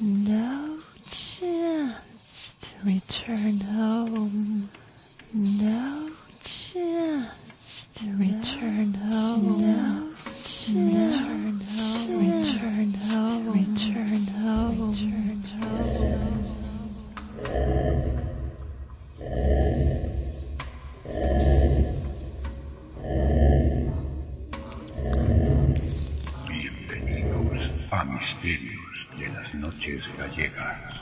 [0.00, 0.78] No
[1.10, 4.70] chance to return home.
[5.32, 6.10] No
[6.44, 9.60] chance to return home.
[9.60, 13.44] No chance to return home.
[13.44, 14.92] To return home.
[14.92, 16.28] Return home.
[26.46, 28.77] Bienvenidos a Misterios
[29.18, 30.94] de las Noches Gallegas.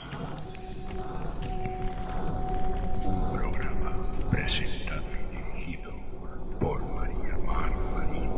[3.03, 3.95] Un programa
[4.31, 5.91] presentado y dirigido
[6.59, 8.31] por María Mar Marín.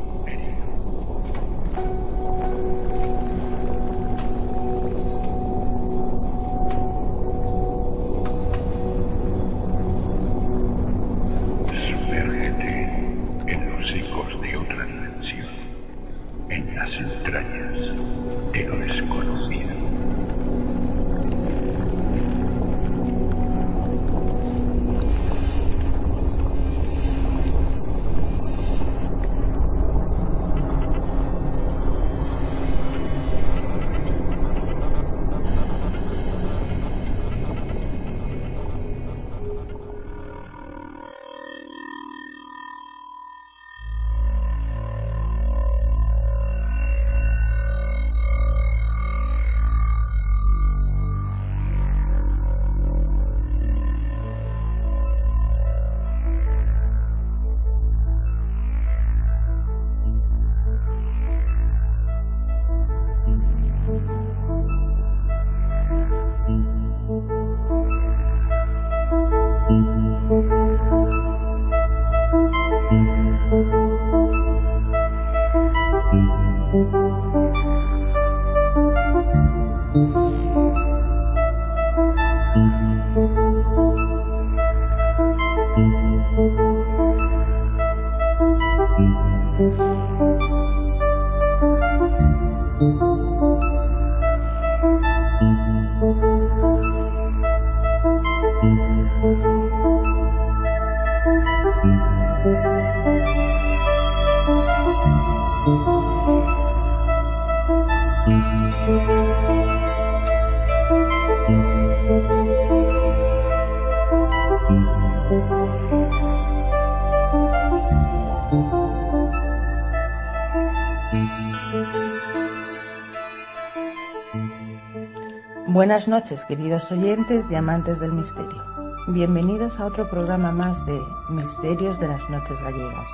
[126.00, 128.64] Buenas noches, queridos oyentes y amantes del misterio.
[129.08, 133.06] Bienvenidos a otro programa más de Misterios de las Noches Gallegas.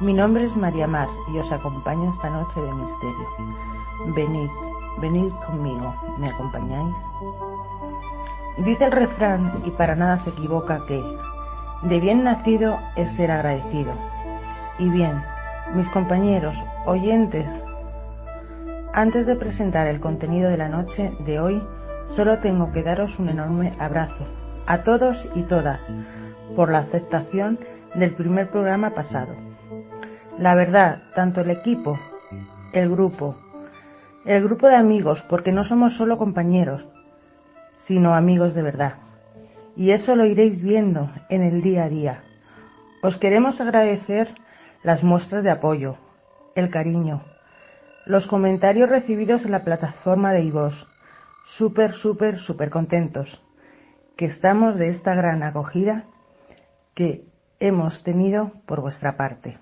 [0.00, 3.28] Mi nombre es María Mar y os acompaño esta noche de misterio.
[4.16, 4.50] Venid,
[5.00, 6.96] venid conmigo, ¿me acompañáis?
[8.64, 11.00] Dice el refrán, y para nada se equivoca, que
[11.82, 13.92] de bien nacido es ser agradecido.
[14.80, 15.22] Y bien,
[15.72, 17.48] mis compañeros, oyentes,
[18.92, 21.62] antes de presentar el contenido de la noche de hoy,
[22.08, 24.26] solo tengo que daros un enorme abrazo
[24.66, 25.90] a todos y todas
[26.56, 27.58] por la aceptación
[27.94, 29.34] del primer programa pasado.
[30.38, 31.98] La verdad, tanto el equipo,
[32.72, 33.36] el grupo,
[34.24, 36.86] el grupo de amigos, porque no somos solo compañeros,
[37.76, 38.94] sino amigos de verdad.
[39.76, 42.22] Y eso lo iréis viendo en el día a día.
[43.02, 44.34] Os queremos agradecer
[44.82, 45.96] las muestras de apoyo,
[46.54, 47.22] el cariño,
[48.04, 50.88] los comentarios recibidos en la plataforma de iVoox.
[51.50, 53.42] Súper, súper, súper contentos
[54.16, 56.04] que estamos de esta gran acogida
[56.92, 57.24] que
[57.58, 59.56] hemos tenido por vuestra parte.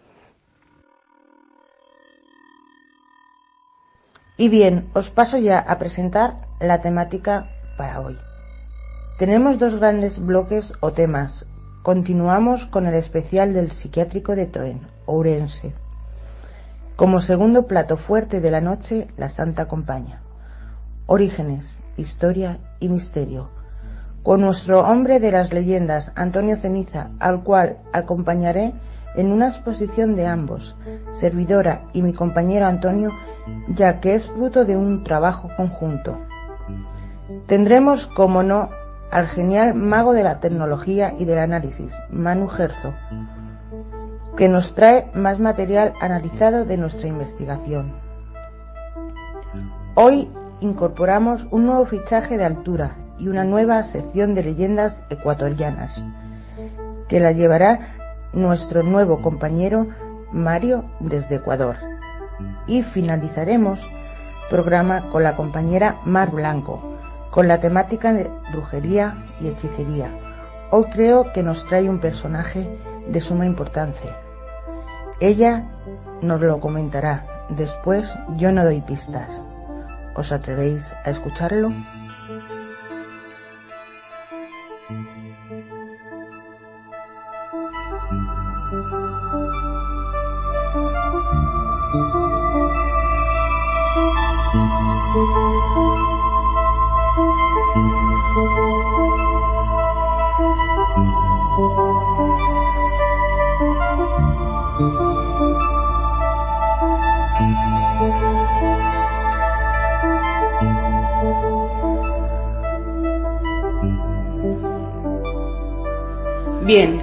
[4.36, 7.46] Y bien, os paso ya a presentar la temática
[7.78, 8.18] para hoy.
[9.16, 11.46] Tenemos dos grandes bloques o temas.
[11.84, 15.72] Continuamos con el especial del psiquiátrico de Toen, Ourense.
[16.96, 20.25] Como segundo plato fuerte de la noche, la Santa Compañía.
[21.08, 23.48] Orígenes, historia y misterio.
[24.24, 28.72] Con nuestro hombre de las leyendas, Antonio Ceniza, al cual acompañaré
[29.14, 30.74] en una exposición de ambos,
[31.12, 33.12] servidora y mi compañero Antonio,
[33.68, 36.18] ya que es fruto de un trabajo conjunto.
[37.46, 38.70] Tendremos, como no,
[39.12, 42.94] al genial mago de la tecnología y del análisis, Manu Gerzo,
[44.36, 47.92] que nos trae más material analizado de nuestra investigación.
[49.94, 50.28] Hoy
[50.60, 56.04] incorporamos un nuevo fichaje de altura y una nueva sección de leyendas ecuatorianas,
[57.08, 57.94] que la llevará
[58.32, 59.86] nuestro nuevo compañero
[60.32, 61.76] Mario desde Ecuador.
[62.66, 63.80] Y finalizaremos
[64.50, 66.98] programa con la compañera Mar Blanco,
[67.30, 70.10] con la temática de brujería y hechicería.
[70.70, 74.16] Hoy creo que nos trae un personaje de suma importancia.
[75.20, 75.64] Ella
[76.22, 77.24] nos lo comentará.
[77.48, 79.44] Después yo no doy pistas.
[80.20, 81.68] ¿Os atrevéis a escucharlo?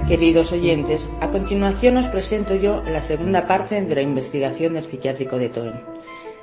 [0.06, 5.38] Queridos oyentes, a continuación os presento yo la segunda parte de la investigación del psiquiátrico
[5.38, 5.80] de Toen.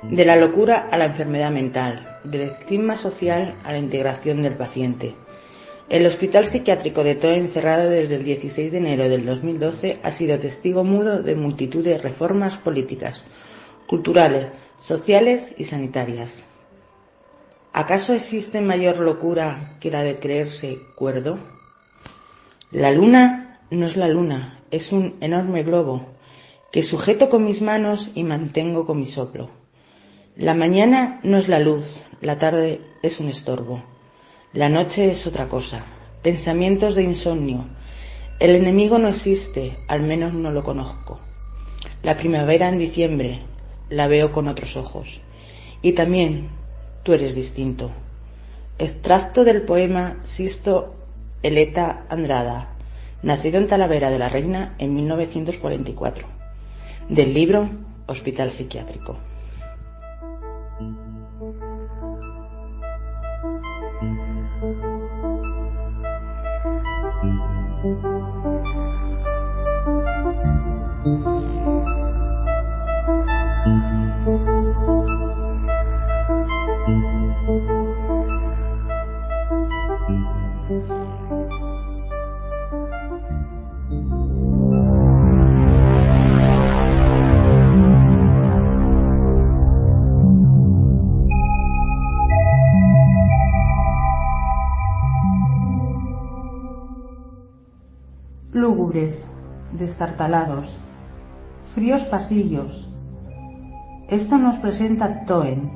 [0.02, 5.14] De la locura a la enfermedad mental, del estigma social a la integración del paciente.
[5.88, 10.40] El Hospital Psiquiátrico de Toen, cerrado desde el 16 de enero del 2012, ha sido
[10.40, 13.24] testigo mudo de multitud de reformas políticas,
[13.86, 16.46] culturales, sociales y sanitarias.
[17.72, 21.38] ¿Acaso existe mayor locura que la de creerse cuerdo?
[22.72, 23.41] La luna
[23.72, 26.06] no es la luna, es un enorme globo
[26.70, 29.50] que sujeto con mis manos y mantengo con mi soplo.
[30.36, 33.82] La mañana no es la luz, la tarde es un estorbo.
[34.52, 35.84] La noche es otra cosa,
[36.22, 37.66] pensamientos de insomnio.
[38.40, 41.20] El enemigo no existe, al menos no lo conozco.
[42.02, 43.42] La primavera en diciembre
[43.88, 45.22] la veo con otros ojos.
[45.80, 46.50] Y también
[47.02, 47.90] tú eres distinto.
[48.78, 50.94] Extracto del poema Sisto
[51.42, 52.71] Eleta Andrada,
[53.22, 56.26] nacido en Talavera de la Reina en 1944,
[57.08, 57.70] del libro
[58.06, 59.16] Hospital Psiquiátrico.
[98.62, 99.28] Lúgubres,
[99.72, 100.78] destartalados,
[101.74, 102.88] fríos pasillos.
[104.08, 105.72] Esto nos presenta Toen,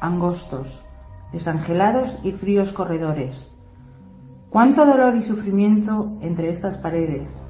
[0.00, 0.84] angostos,
[1.32, 3.50] desangelados y fríos corredores.
[4.50, 7.44] Cuánto dolor y sufrimiento entre estas paredes.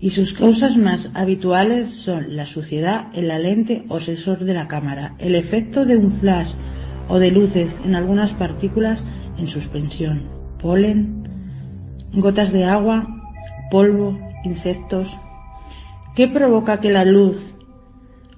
[0.00, 4.66] y sus causas más habituales son la suciedad en la lente o sensor de la
[4.66, 6.54] cámara, el efecto de un flash
[7.08, 9.06] o de luces en algunas partículas
[9.38, 10.24] en suspensión,
[10.60, 11.22] polen,
[12.14, 13.06] gotas de agua,
[13.70, 15.16] polvo, insectos,
[16.18, 17.54] ¿Qué provoca que la luz,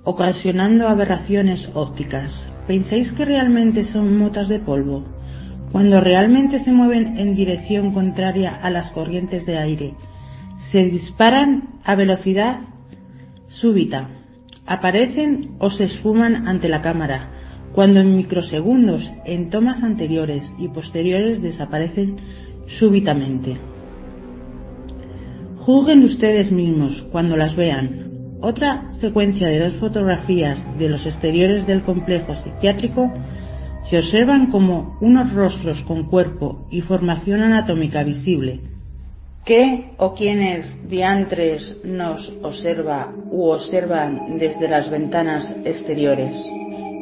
[0.04, 2.50] ocasionando aberraciones ópticas?
[2.66, 5.06] ¿Pensáis que realmente son motas de polvo?
[5.72, 9.94] Cuando realmente se mueven en dirección contraria a las corrientes de aire,
[10.58, 12.60] se disparan a velocidad
[13.46, 14.10] súbita,
[14.66, 17.30] aparecen o se esfuman ante la cámara,
[17.72, 22.18] cuando en microsegundos, en tomas anteriores y posteriores desaparecen
[22.66, 23.69] súbitamente.
[25.60, 28.38] Juzguen ustedes mismos cuando las vean.
[28.40, 33.12] Otra secuencia de dos fotografías de los exteriores del complejo psiquiátrico
[33.82, 38.60] se observan como unos rostros con cuerpo y formación anatómica visible.
[39.44, 46.42] ¿Qué o quiénes diantres nos observa u observan desde las ventanas exteriores?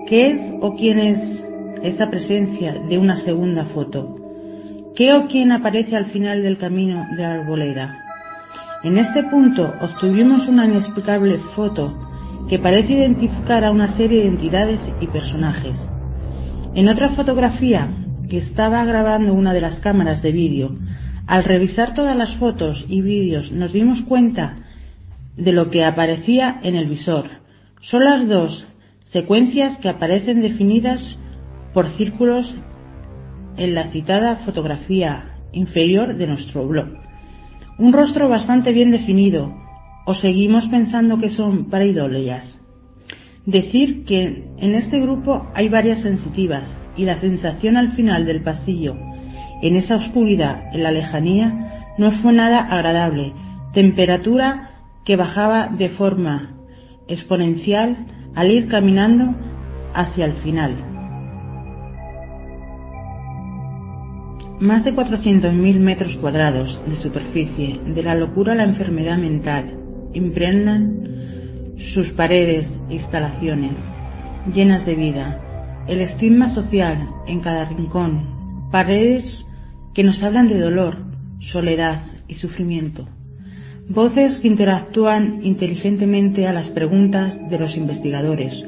[0.08, 1.44] ¿Qué es o quién es
[1.84, 4.16] esa presencia de una segunda foto?
[4.96, 8.07] ¿Qué o quién aparece al final del camino de la arboleda?
[8.84, 11.98] En este punto obtuvimos una inexplicable foto
[12.48, 15.90] que parece identificar a una serie de entidades y personajes.
[16.76, 17.88] En otra fotografía
[18.30, 20.76] que estaba grabando una de las cámaras de vídeo,
[21.26, 24.58] al revisar todas las fotos y vídeos nos dimos cuenta
[25.36, 27.24] de lo que aparecía en el visor.
[27.80, 28.68] Son las dos
[29.02, 31.18] secuencias que aparecen definidas
[31.74, 32.54] por círculos
[33.56, 37.07] en la citada fotografía inferior de nuestro blog.
[37.78, 39.54] Un rostro bastante bien definido,
[40.04, 42.60] o seguimos pensando que son pareidoleas.
[43.46, 48.96] Decir que en este grupo hay varias sensitivas y la sensación al final del pasillo,
[49.62, 53.32] en esa oscuridad, en la lejanía, no fue nada agradable.
[53.72, 54.70] Temperatura
[55.04, 56.56] que bajaba de forma
[57.06, 59.34] exponencial al ir caminando
[59.94, 60.97] hacia el final.
[64.60, 69.78] Más de 400.000 metros cuadrados de superficie, de la locura a la enfermedad mental,
[70.14, 73.88] impregnan sus paredes e instalaciones,
[74.52, 79.46] llenas de vida, el estigma social en cada rincón, paredes
[79.94, 81.04] que nos hablan de dolor,
[81.38, 83.06] soledad y sufrimiento,
[83.88, 88.66] voces que interactúan inteligentemente a las preguntas de los investigadores,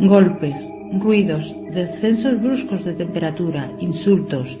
[0.00, 4.58] golpes, ruidos, descensos bruscos de temperatura, insultos,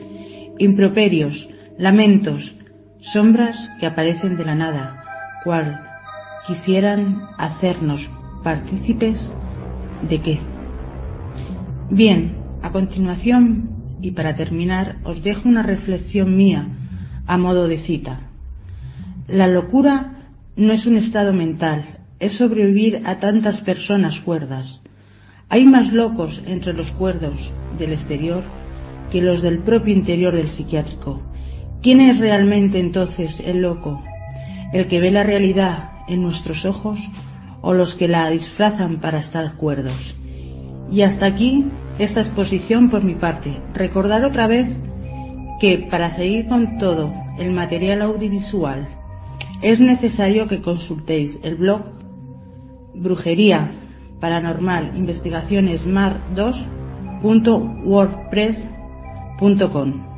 [0.60, 1.48] improperios,
[1.78, 2.54] lamentos,
[3.00, 5.04] sombras que aparecen de la nada,
[5.42, 5.80] cual
[6.46, 8.10] quisieran hacernos
[8.44, 9.34] partícipes
[10.08, 10.40] de qué.
[11.90, 16.68] Bien, a continuación y para terminar os dejo una reflexión mía
[17.26, 18.20] a modo de cita.
[19.28, 24.82] La locura no es un estado mental, es sobrevivir a tantas personas cuerdas.
[25.48, 28.44] Hay más locos entre los cuerdos del exterior
[29.10, 31.20] que los del propio interior del psiquiátrico.
[31.82, 34.02] ¿Quién es realmente entonces el loco?
[34.72, 37.00] ¿El que ve la realidad en nuestros ojos
[37.62, 40.16] o los que la disfrazan para estar cuerdos?
[40.92, 41.66] Y hasta aquí
[41.98, 43.60] esta exposición por mi parte.
[43.74, 44.68] Recordar otra vez
[45.60, 48.88] que para seguir con todo el material audiovisual
[49.62, 51.82] es necesario que consultéis el blog
[52.94, 53.72] Brujería
[54.20, 56.20] Paranormal Investigaciones Mar
[59.40, 60.09] 2.wordpress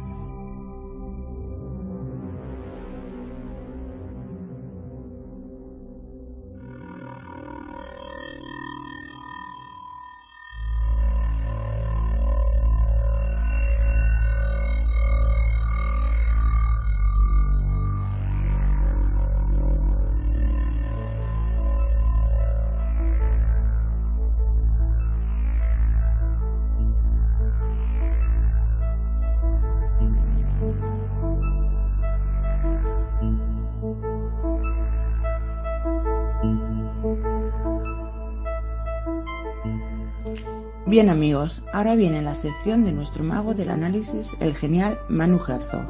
[40.93, 45.87] Bien amigos, ahora viene la sección de nuestro mago del análisis, el genial Manu Herzog,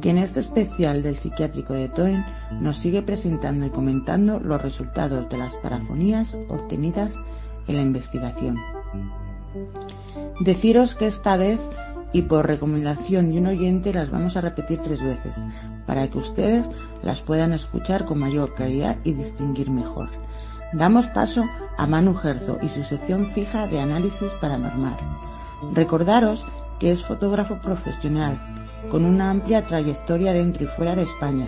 [0.00, 2.24] que en este especial del psiquiátrico de Toen
[2.60, 7.18] nos sigue presentando y comentando los resultados de las parafonías obtenidas
[7.66, 8.56] en la investigación.
[10.38, 11.58] Deciros que esta vez
[12.12, 15.40] y por recomendación de un oyente las vamos a repetir tres veces
[15.88, 16.70] para que ustedes
[17.02, 20.08] las puedan escuchar con mayor claridad y distinguir mejor.
[20.74, 21.44] Damos paso
[21.78, 24.96] a Manu Gerzo y su sección fija de análisis paranormal.
[25.72, 26.46] Recordaros
[26.80, 28.40] que es fotógrafo profesional,
[28.90, 31.46] con una amplia trayectoria dentro y fuera de España,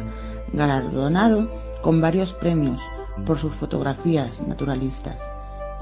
[0.53, 1.51] galardonado
[1.83, 2.81] con varios premios
[3.25, 5.21] por sus fotografías naturalistas.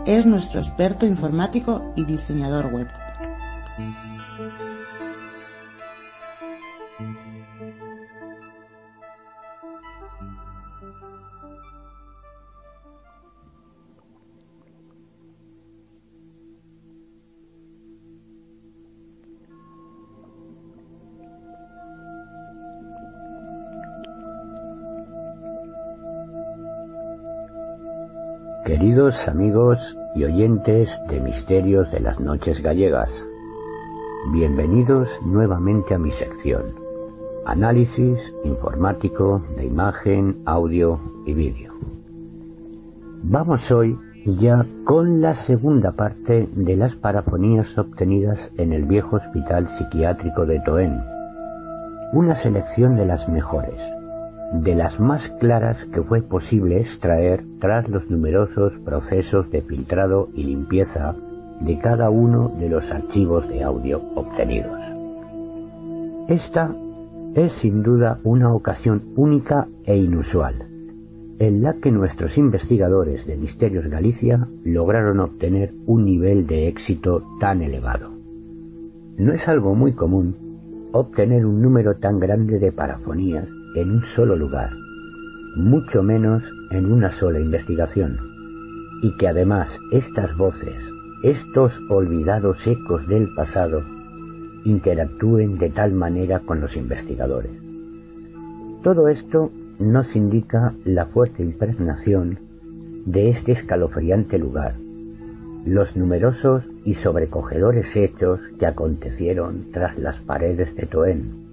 [0.07, 2.89] Es nuestro experto informático y diseñador web.
[28.77, 29.79] Queridos amigos
[30.17, 33.09] y oyentes de Misterios de las Noches Gallegas,
[34.33, 36.75] bienvenidos nuevamente a mi sección,
[37.47, 41.73] análisis informático de imagen, audio y vídeo.
[43.23, 49.69] Vamos hoy ya con la segunda parte de las parafonías obtenidas en el viejo hospital
[49.79, 51.01] psiquiátrico de Toen.
[52.13, 53.81] Una selección de las mejores,
[54.53, 60.45] de las más claras que fue posible extraer tras los numerosos procesos de filtrado y
[60.45, 61.17] limpieza
[61.61, 64.79] de cada uno de los archivos de audio obtenidos.
[66.29, 66.75] Esta
[67.35, 70.67] es sin duda una ocasión única e inusual,
[71.39, 77.63] en la que nuestros investigadores de Misterios Galicia lograron obtener un nivel de éxito tan
[77.63, 78.11] elevado.
[79.17, 80.37] No es algo muy común
[80.93, 84.71] obtener un número tan grande de parafonías en un solo lugar,
[85.57, 88.19] mucho menos en una sola investigación,
[89.03, 90.75] y que además estas voces,
[91.23, 93.83] estos olvidados ecos del pasado,
[94.65, 97.53] interactúen de tal manera con los investigadores.
[98.83, 102.39] Todo esto nos indica la fuerte impregnación
[103.07, 104.77] de este escalofriante lugar,
[105.65, 111.44] los numerosos y sobrecogedores hechos que acontecieron tras las paredes de Toen.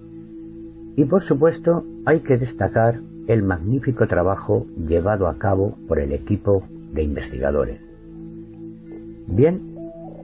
[0.96, 6.64] Y por supuesto hay que destacar el magnífico trabajo llevado a cabo por el equipo
[6.92, 7.80] de investigadores.
[9.26, 9.60] Bien,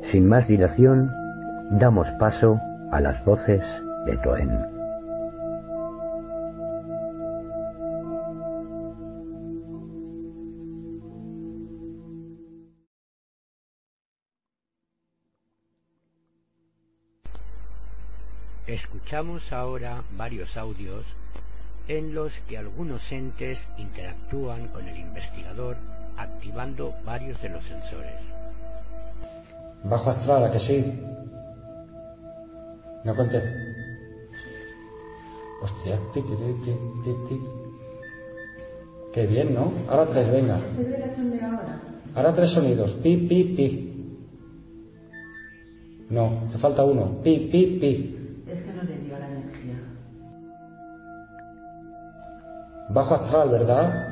[0.02, 1.10] sin más dilación,
[1.70, 2.58] damos paso
[2.90, 3.62] a las voces
[4.06, 4.77] de Toen.
[18.68, 21.06] Escuchamos ahora varios audios
[21.88, 25.78] en los que algunos entes interactúan con el investigador
[26.18, 28.12] activando varios de los sensores.
[29.84, 30.84] Bajo astral, ¿a que sí?
[33.04, 33.54] No contestes.
[35.62, 36.72] Hostia, ti, ti, ti,
[37.04, 37.40] ti, ti.
[39.14, 39.72] Qué bien, ¿no?
[39.88, 40.60] Ahora tres, venga.
[42.14, 42.92] Ahora tres sonidos.
[42.96, 44.14] Pi, pi, pi.
[46.10, 47.22] No, te falta uno.
[47.22, 48.17] Pi, pi, pi.
[52.90, 54.08] Bajo astral, ¿verdad?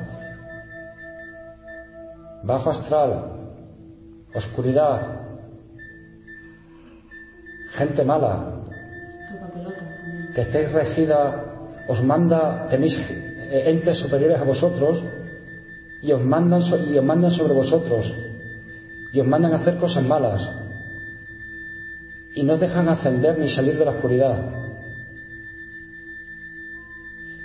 [2.43, 3.23] Bajo astral.
[4.33, 5.01] Oscuridad.
[7.71, 8.53] Gente mala.
[10.35, 11.43] Que estéis regida,
[11.87, 15.01] os manda, tenéis eh, entes superiores a vosotros
[16.03, 16.61] y os mandan
[16.91, 18.13] y os mandan sobre vosotros
[19.13, 20.49] y os mandan a hacer cosas malas
[22.35, 24.66] y no os dejan ascender ni salir de la oscuridad.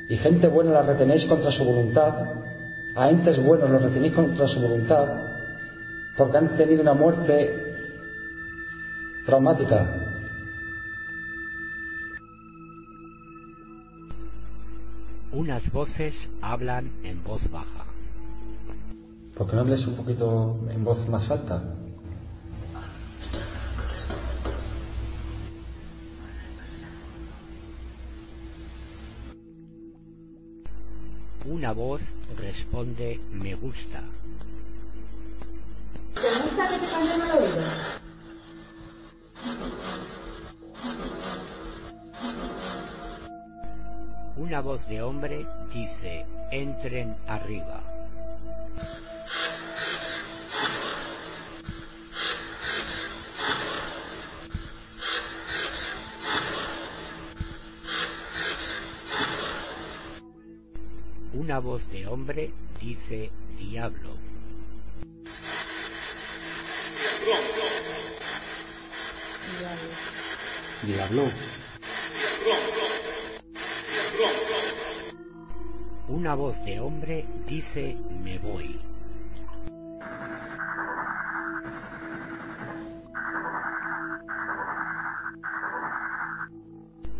[0.08, 2.14] Y gente buena la retenéis contra su voluntad,
[2.96, 5.06] a entes buenos los retenéis contra su voluntad,
[6.16, 7.74] porque han tenido una muerte
[9.24, 9.88] traumática.
[15.32, 17.86] Unas voces hablan en voz baja.
[19.34, 21.62] ¿Por qué no hables un poquito en voz más alta?
[31.52, 32.00] Una voz
[32.38, 34.02] responde me gusta.
[44.38, 47.91] Una voz de hombre dice entren arriba.
[61.42, 63.28] Una voz de hombre dice
[63.58, 64.10] diablo.
[70.84, 71.22] Diablo.
[76.06, 78.80] Una voz de hombre dice me voy.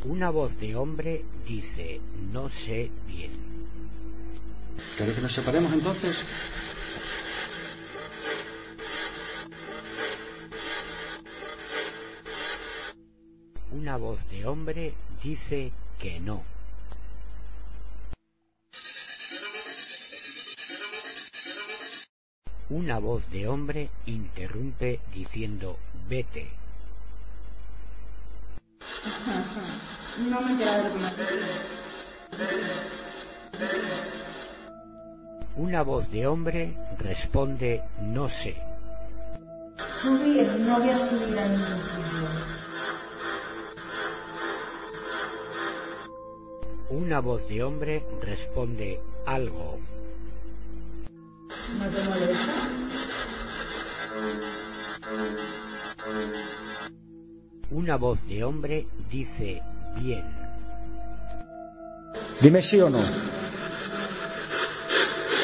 [0.04, 3.51] Una voz de hombre dice no sé bien.
[4.96, 6.24] ¿Queréis que nos separemos entonces?
[13.70, 16.44] Una voz de hombre dice que no.
[22.68, 25.78] Una voz de hombre interrumpe diciendo
[26.08, 26.50] vete.
[30.18, 31.08] No me he enterado de lo que me.
[35.56, 38.56] Una voz de hombre responde no sé.
[40.00, 42.28] Subir, no voy a subir a ningún sitio.
[46.88, 49.78] Una voz de hombre responde algo.
[51.78, 52.52] ¿No te molesta?
[57.70, 59.62] Una voz de hombre dice
[59.96, 60.24] bien.
[62.40, 63.31] Dime sí o no.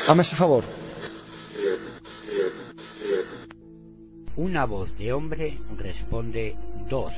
[0.09, 0.65] Hazme ese favor.
[4.37, 6.57] Una voz de hombre responde
[6.89, 7.13] dos.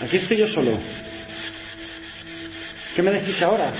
[0.00, 0.78] Aquí estoy yo solo.
[2.96, 3.70] ¿Qué me decís ahora?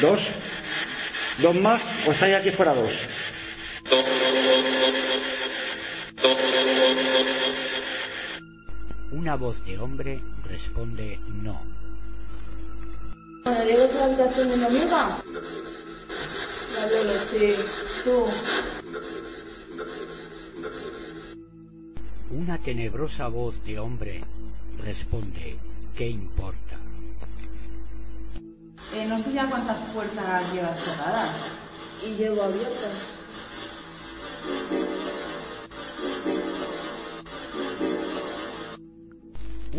[0.00, 0.30] ¿Dos?
[1.42, 3.04] ¿Dos más o estáis aquí fuera dos?
[9.30, 11.62] Una voz de hombre responde no.
[13.44, 15.22] Bueno, ¿llegas a la habitación de mi amiga?
[16.74, 17.54] La Lolo, sí.
[18.02, 18.26] Tú.
[22.32, 24.20] Una tenebrosa voz de hombre
[24.78, 25.56] responde
[25.96, 26.76] ¿qué importa?
[28.92, 31.30] Eh, no sé ya cuántas puertas llevas cerradas.
[32.04, 32.90] Y llevo abierta.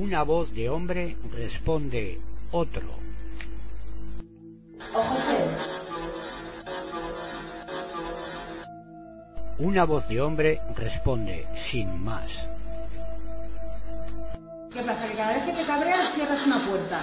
[0.02, 2.20] Una voz de hombre responde
[2.52, 2.82] otro.
[9.60, 12.32] Una voz de hombre responde sin más.
[14.74, 15.08] ¿Qué pasa?
[15.08, 17.02] Que cada vez que te cabreas cierras una puerta.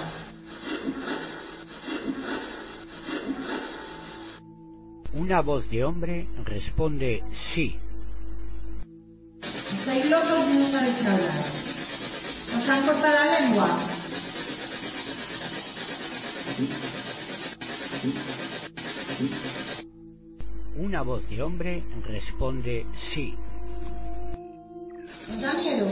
[5.13, 7.23] Una voz de hombre responde
[7.55, 7.79] sí.
[9.41, 11.68] ¿Estáis locos y no sabéis hablar?
[12.59, 13.79] ¿Os han cortado la lengua?
[20.77, 23.37] Una voz de hombre responde sí.
[25.31, 25.87] ¿Os da miedo?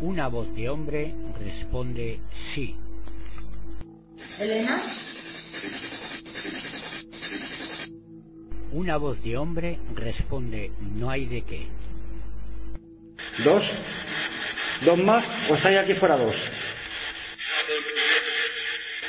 [0.00, 2.20] Una voz de hombre responde
[2.54, 2.74] sí.
[4.40, 4.80] ¿Elena?
[8.72, 11.68] Una voz de hombre responde no hay de qué.
[13.38, 13.72] ¿Dos?
[14.82, 16.48] ¿Dos más o estáis aquí fuera dos?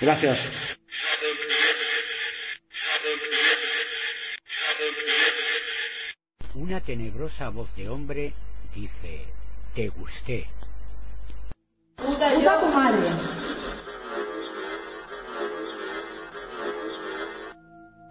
[0.02, 0.40] Gracias.
[6.56, 8.34] Una tenebrosa voz de hombre
[8.74, 9.26] dice
[9.74, 10.48] te gusté.
[11.96, 12.60] Puta, ¡Puta yo.
[12.60, 13.10] tu madre!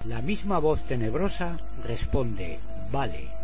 [0.07, 2.61] La misma voz tenebrosa responde
[2.93, 3.44] vale.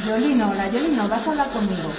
[0.00, 1.92] Yolino, la Yolino, vas a hablar conmigo.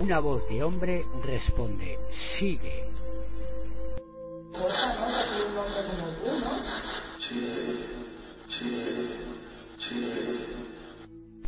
[0.00, 2.88] Una voz de hombre responde sigue.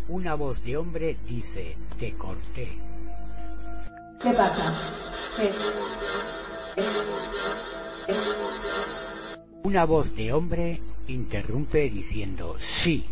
[0.09, 2.69] Una voz de hombre dice te corté.
[4.21, 4.75] ¿Qué pasa?
[5.37, 5.53] ¿Qué?
[9.65, 13.05] Una voz de hombre interrumpe diciendo sí.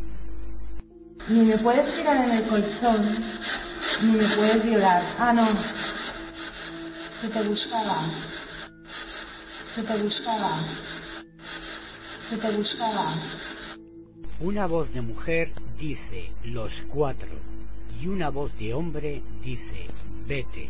[1.28, 3.06] Ni me puedes tirar en el colchón,
[4.02, 5.02] ni me puedes violar.
[5.18, 5.48] Ah, no.
[7.20, 8.00] Que te buscaba.
[9.74, 10.60] Que te buscaba.
[12.28, 13.14] Que te buscaba.
[14.40, 17.28] Una voz de mujer dice los cuatro
[18.00, 19.86] y una voz de hombre dice
[20.26, 20.68] vete.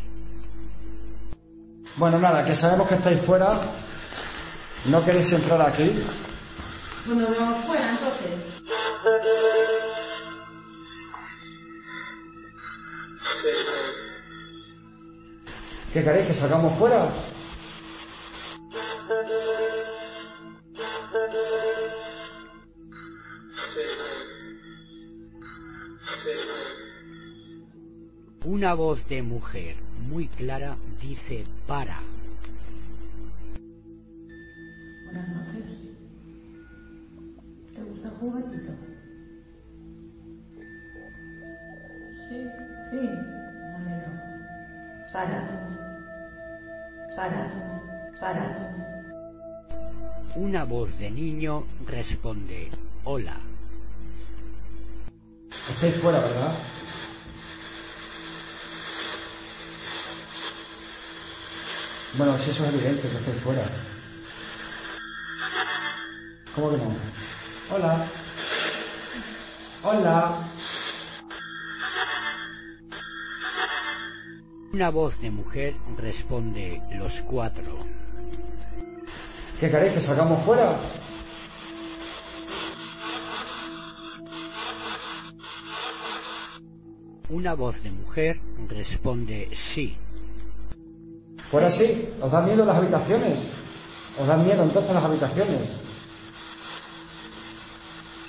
[1.95, 3.61] Bueno, nada, que sabemos que estáis fuera.
[4.85, 5.91] No queréis entrar aquí.
[7.05, 8.61] Pues nos vamos fuera, entonces.
[15.91, 16.27] ¿Qué queréis?
[16.27, 17.11] ¿Que salgamos fuera?
[28.45, 29.75] Una voz de mujer
[30.07, 32.01] muy clara dice para.
[35.05, 35.72] Buenas noches.
[37.73, 38.71] ¿Te gusta el juguetito?
[42.29, 42.47] Sí.
[42.91, 43.09] Sí.
[43.71, 44.09] Dámelo.
[45.11, 45.39] Para.
[47.15, 48.11] Para.
[48.19, 48.73] Para.
[50.35, 52.69] Una voz de niño responde
[53.03, 53.37] hola.
[55.69, 56.53] Estáis fuera, ¿verdad?
[62.17, 63.63] Bueno, si eso es evidente, que estáis fuera.
[66.55, 67.42] ¿Cómo que no?
[67.75, 68.05] Hola.
[69.83, 70.37] Hola.
[74.73, 77.79] Una voz de mujer responde los cuatro.
[79.59, 80.77] ¿Qué queréis que salgamos fuera?
[87.29, 89.97] Una voz de mujer responde sí.
[91.49, 93.47] Fuera sí, ¿os dan miedo las habitaciones?
[94.21, 95.82] ¿Os dan miedo entonces las habitaciones?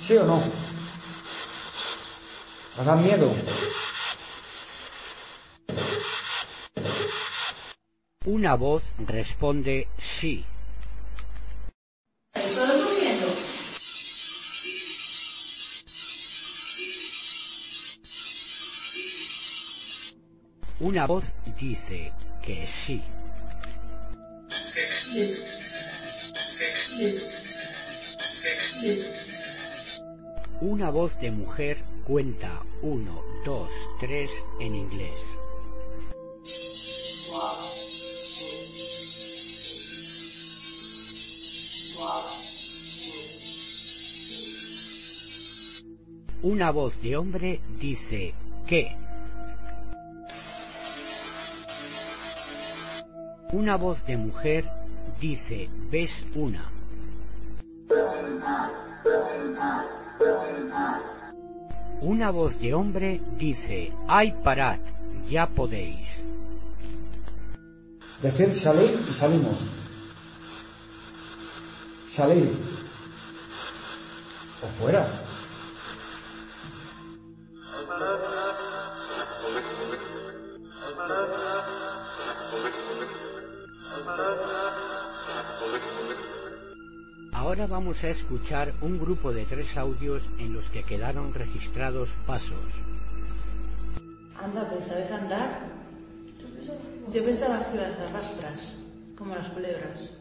[0.05, 0.39] ¿Sí o no?
[2.77, 3.33] ¿Os dan miedo?
[8.25, 10.45] Una voz responde sí.
[20.81, 21.25] Una voz
[21.59, 22.13] dice
[22.43, 23.01] que sí.
[30.61, 35.19] Una voz de mujer cuenta uno, dos, tres en inglés.
[46.41, 48.33] Una voz de hombre dice
[48.65, 48.95] que.
[53.51, 54.71] Una voz de mujer
[55.19, 56.71] dice ves una.
[62.01, 64.79] Una voz de hombre dice ay parad,
[65.29, 66.07] ya podéis.
[68.21, 69.59] Decir salir y salimos.
[72.07, 72.49] Salir.
[74.63, 75.24] O fuera.
[87.55, 92.59] Ahora vamos a escuchar un grupo de tres audios en los que quedaron registrados pasos.
[94.37, 95.61] Anda, pues ¿sabes andar?
[97.13, 98.73] Yo pensaba que las arrastras,
[99.17, 100.14] como las culebras.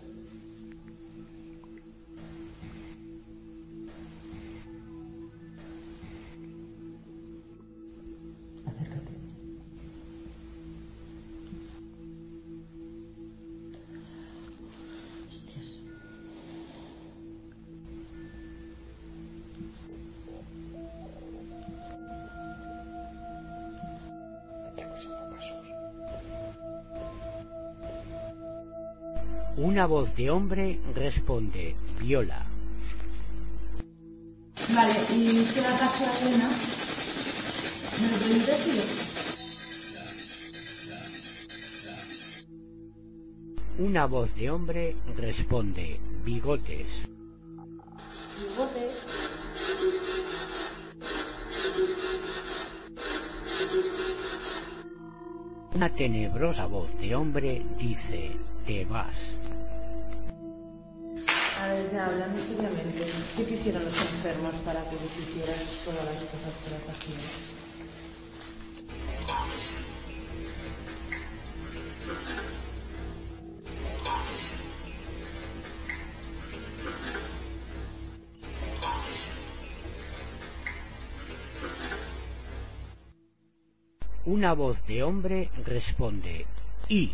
[29.85, 32.47] Una voz de hombre responde viola.
[34.75, 36.49] Vale, y qué la casa Elena.
[38.01, 38.83] ¿Me lo podéis decir?
[43.79, 46.89] Una voz de hombre responde bigotes.
[48.41, 48.91] Bigote.
[55.75, 59.54] Una tenebrosa voz de hombre dice te vas.
[61.97, 66.71] Hablando seriamente, ¿qué te hicieron los enfermos para que les hicieras todas las cosas que
[66.71, 67.55] las hacías?
[84.27, 86.45] Una voz de hombre responde
[86.89, 87.13] y.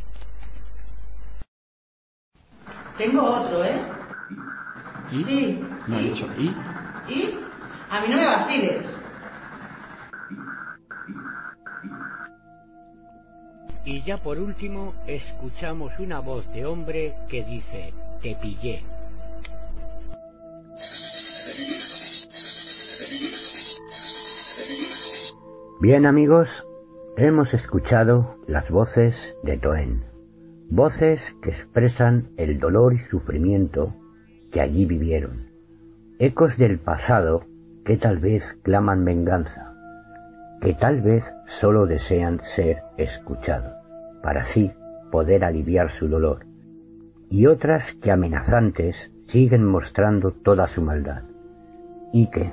[2.96, 4.00] Tengo otro, ¿eh?
[5.12, 5.24] ¿Y?
[5.24, 5.64] Sí.
[5.86, 6.04] Me ha ¿Y?
[6.04, 6.44] dicho ¿y?
[7.12, 7.38] ¿Y?
[7.90, 8.96] A mí no me vaciles.
[13.84, 17.92] Y ya por último escuchamos una voz de hombre que dice
[18.22, 18.84] te pillé.
[25.80, 26.48] Bien amigos,
[27.16, 30.04] hemos escuchado las voces de Toen,
[30.68, 33.94] voces que expresan el dolor y sufrimiento
[34.50, 35.48] que allí vivieron,
[36.18, 37.44] ecos del pasado
[37.84, 39.74] que tal vez claman venganza,
[40.60, 41.24] que tal vez
[41.60, 43.72] solo desean ser escuchados,
[44.22, 44.70] para así
[45.10, 46.46] poder aliviar su dolor,
[47.30, 51.22] y otras que amenazantes siguen mostrando toda su maldad,
[52.12, 52.52] y que,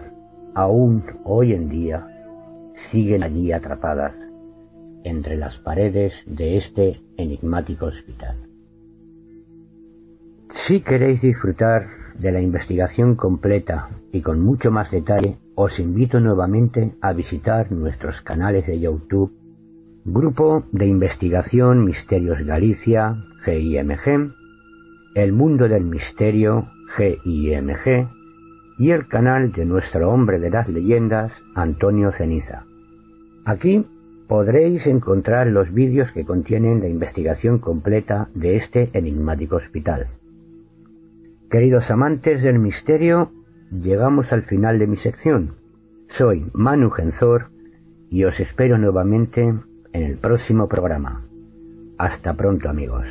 [0.53, 2.07] aún hoy en día,
[2.89, 4.13] siguen allí atrapadas
[5.03, 8.46] entre las paredes de este enigmático hospital.
[10.51, 16.93] Si queréis disfrutar de la investigación completa y con mucho más detalle, os invito nuevamente
[17.01, 19.33] a visitar nuestros canales de YouTube,
[20.05, 24.31] Grupo de Investigación Misterios Galicia, GIMG,
[25.15, 28.07] El Mundo del Misterio, GIMG,
[28.79, 32.65] y el canal de nuestro hombre de las leyendas, Antonio Ceniza.
[33.43, 33.85] Aquí
[34.27, 40.07] podréis encontrar los vídeos que contienen la investigación completa de este enigmático hospital.
[41.49, 43.31] Queridos amantes del misterio,
[43.71, 45.55] llegamos al final de mi sección.
[46.09, 47.51] Soy Manu Genzor
[48.09, 51.25] y os espero nuevamente en el próximo programa.
[51.97, 53.07] Hasta pronto amigos.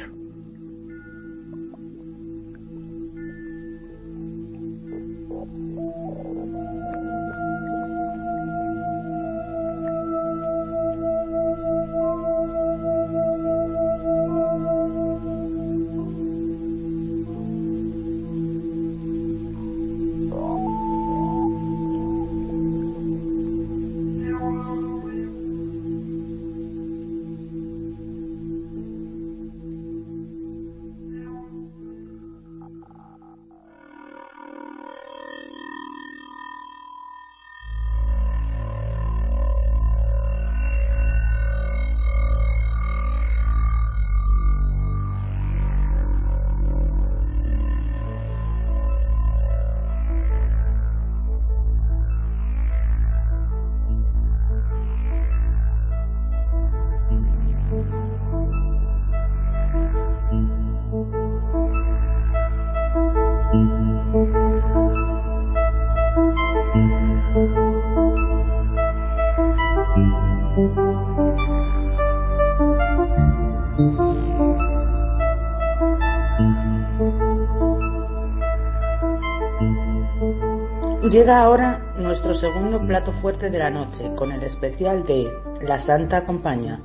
[81.27, 85.29] Llega ahora nuestro segundo plato fuerte de la noche con el especial de
[85.61, 86.81] La Santa Compañía,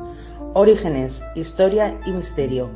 [0.56, 2.71] Orígenes, Historia y Misterio.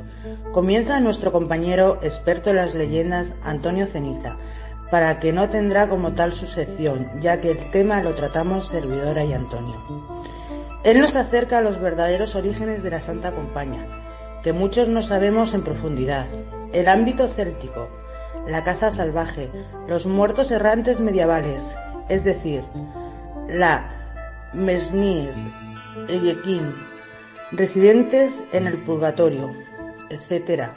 [0.52, 4.38] Comienza nuestro compañero experto en las leyendas Antonio Ceniza,
[4.92, 9.26] para que no tendrá como tal su sección, ya que el tema lo tratamos servidora
[9.26, 9.74] y Antonio.
[10.84, 13.88] Él nos acerca a los verdaderos orígenes de la Santa Compañía,
[14.44, 16.28] que muchos no sabemos en profundidad,
[16.74, 17.90] el ámbito céltico,
[18.48, 19.52] la caza salvaje,
[19.88, 21.78] los muertos errantes medievales,
[22.10, 22.64] es decir,
[23.48, 23.92] la
[24.54, 25.38] Mesníes,
[26.08, 26.76] el Yequín,
[27.52, 29.52] residentes en el purgatorio,
[30.10, 30.70] etc.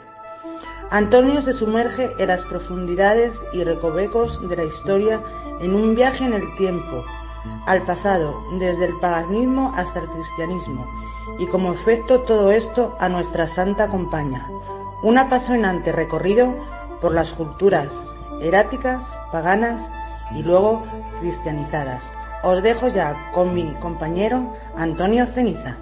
[0.91, 5.21] Antonio se sumerge en las profundidades y recovecos de la historia
[5.61, 7.05] en un viaje en el tiempo,
[7.65, 10.87] al pasado, desde el paganismo hasta el cristianismo,
[11.37, 14.47] y como efecto todo esto a nuestra santa compañía.
[15.03, 16.53] Un apasionante recorrido
[17.01, 18.01] por las culturas
[18.41, 19.91] eráticas, paganas
[20.35, 20.85] y luego
[21.19, 22.09] cristianizadas.
[22.43, 25.77] Os dejo ya con mi compañero Antonio Ceniza.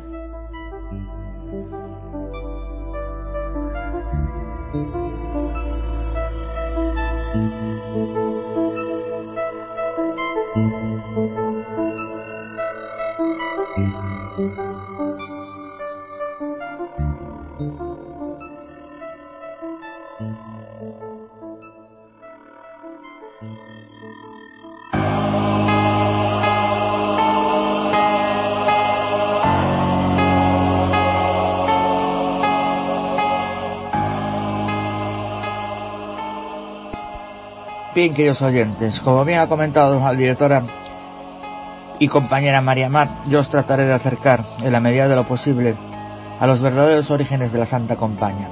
[37.97, 40.63] Bien, queridos oyentes, como bien ha comentado la directora
[41.97, 45.75] y compañera María Mar, yo os trataré de acercar, en la medida de lo posible,
[46.39, 48.49] a los verdaderos orígenes de la Santa Compañía.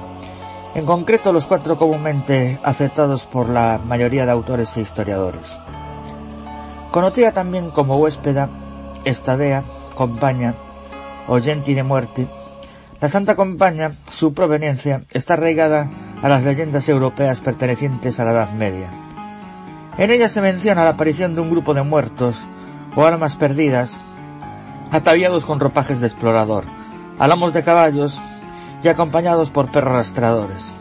[0.74, 5.56] En concreto, los cuatro comúnmente aceptados por la mayoría de autores e historiadores.
[6.90, 8.50] Conocida también como huéspeda,
[9.04, 9.62] estadea,
[9.94, 10.56] compañía,
[11.28, 12.28] oyenti de muerte,
[13.00, 15.88] la Santa Compañía, su proveniencia, está arraigada
[16.20, 19.05] a las leyendas europeas pertenecientes a la Edad Media
[19.98, 22.44] en ella se menciona la aparición de un grupo de muertos
[22.94, 23.98] o almas perdidas,
[24.90, 26.64] ataviados con ropajes de explorador,
[27.18, 28.18] alamos de caballos
[28.82, 30.72] y acompañados por perros rastradores.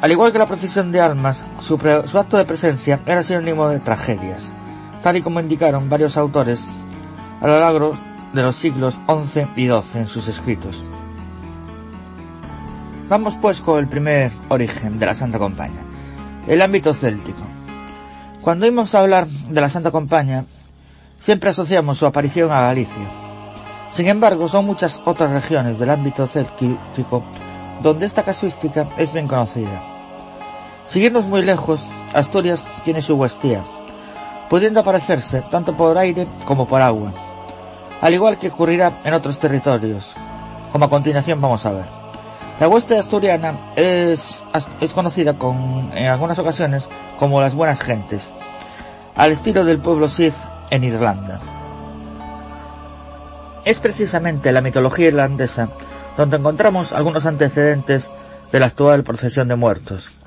[0.00, 4.52] Al igual que la procesión de almas, su, acto de presencia era sinónimo de tragedias,
[5.02, 6.66] tal y como indicaron varios autores
[7.40, 7.96] a lo largo
[8.32, 10.82] de los siglos XI y XII en sus escritos.
[13.08, 15.84] Vamos pues con el primer origen de la Santa Compañía,
[16.46, 17.51] el ámbito céltico.
[18.42, 20.44] Cuando oímos hablar de la Santa Compañía,
[21.20, 23.08] siempre asociamos su aparición a Galicia.
[23.88, 27.22] Sin embargo, son muchas otras regiones del ámbito céltico
[27.80, 29.80] donde esta casuística es bien conocida.
[30.84, 33.62] Siguiendo muy lejos, Asturias tiene su huestía,
[34.50, 37.12] pudiendo aparecerse tanto por aire como por agua,
[38.00, 40.14] al igual que ocurrirá en otros territorios,
[40.72, 42.01] como a continuación vamos a ver.
[42.60, 44.44] La hueste asturiana es,
[44.80, 46.88] es conocida con, en algunas ocasiones
[47.18, 48.30] como las buenas gentes,
[49.16, 50.34] al estilo del pueblo Sith
[50.70, 51.40] en Irlanda.
[53.64, 55.68] es precisamente la mitología irlandesa
[56.16, 58.10] donde encontramos algunos antecedentes
[58.50, 60.18] de la actual procesión de muertos.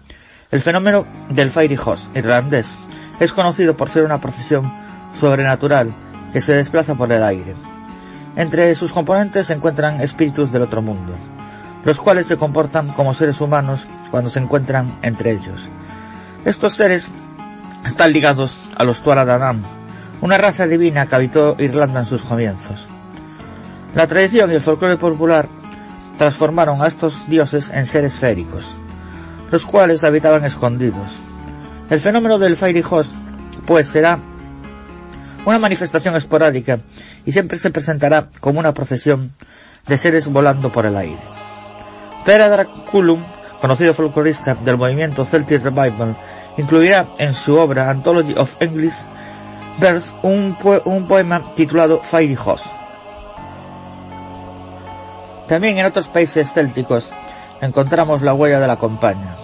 [0.51, 2.87] El fenómeno del Fairy Host irlandés
[3.19, 4.71] es conocido por ser una procesión
[5.13, 5.93] sobrenatural
[6.33, 7.53] que se desplaza por el aire.
[8.35, 11.13] Entre sus componentes se encuentran espíritus del otro mundo,
[11.85, 15.69] los cuales se comportan como seres humanos cuando se encuentran entre ellos.
[16.43, 17.07] Estos seres
[17.85, 19.55] están ligados a los Tuatha
[20.21, 22.87] una raza divina que habitó Irlanda en sus comienzos.
[23.93, 25.47] La tradición y el folclore popular
[26.17, 28.75] transformaron a estos dioses en seres féricos,
[29.51, 31.17] los cuales habitaban escondidos.
[31.89, 33.13] El fenómeno del Fairy Host,
[33.65, 34.19] pues, será
[35.45, 36.79] una manifestación esporádica
[37.25, 39.31] y siempre se presentará como una procesión
[39.87, 41.44] de seres volando por el aire.
[42.25, 43.21] Pera Draculum,
[43.61, 46.17] conocido folclorista del movimiento Celtic Revival,
[46.57, 49.05] incluirá en su obra Anthology of English
[49.77, 50.55] Verse un,
[51.07, 52.65] poema titulado Fairy Host.
[55.47, 57.13] También en otros países célticos
[57.61, 59.35] encontramos la huella de la compañía.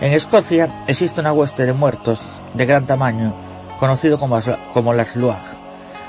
[0.00, 3.34] En Escocia existe una hueste de muertos de gran tamaño,
[3.80, 4.38] conocido como,
[4.72, 5.42] como las Luag.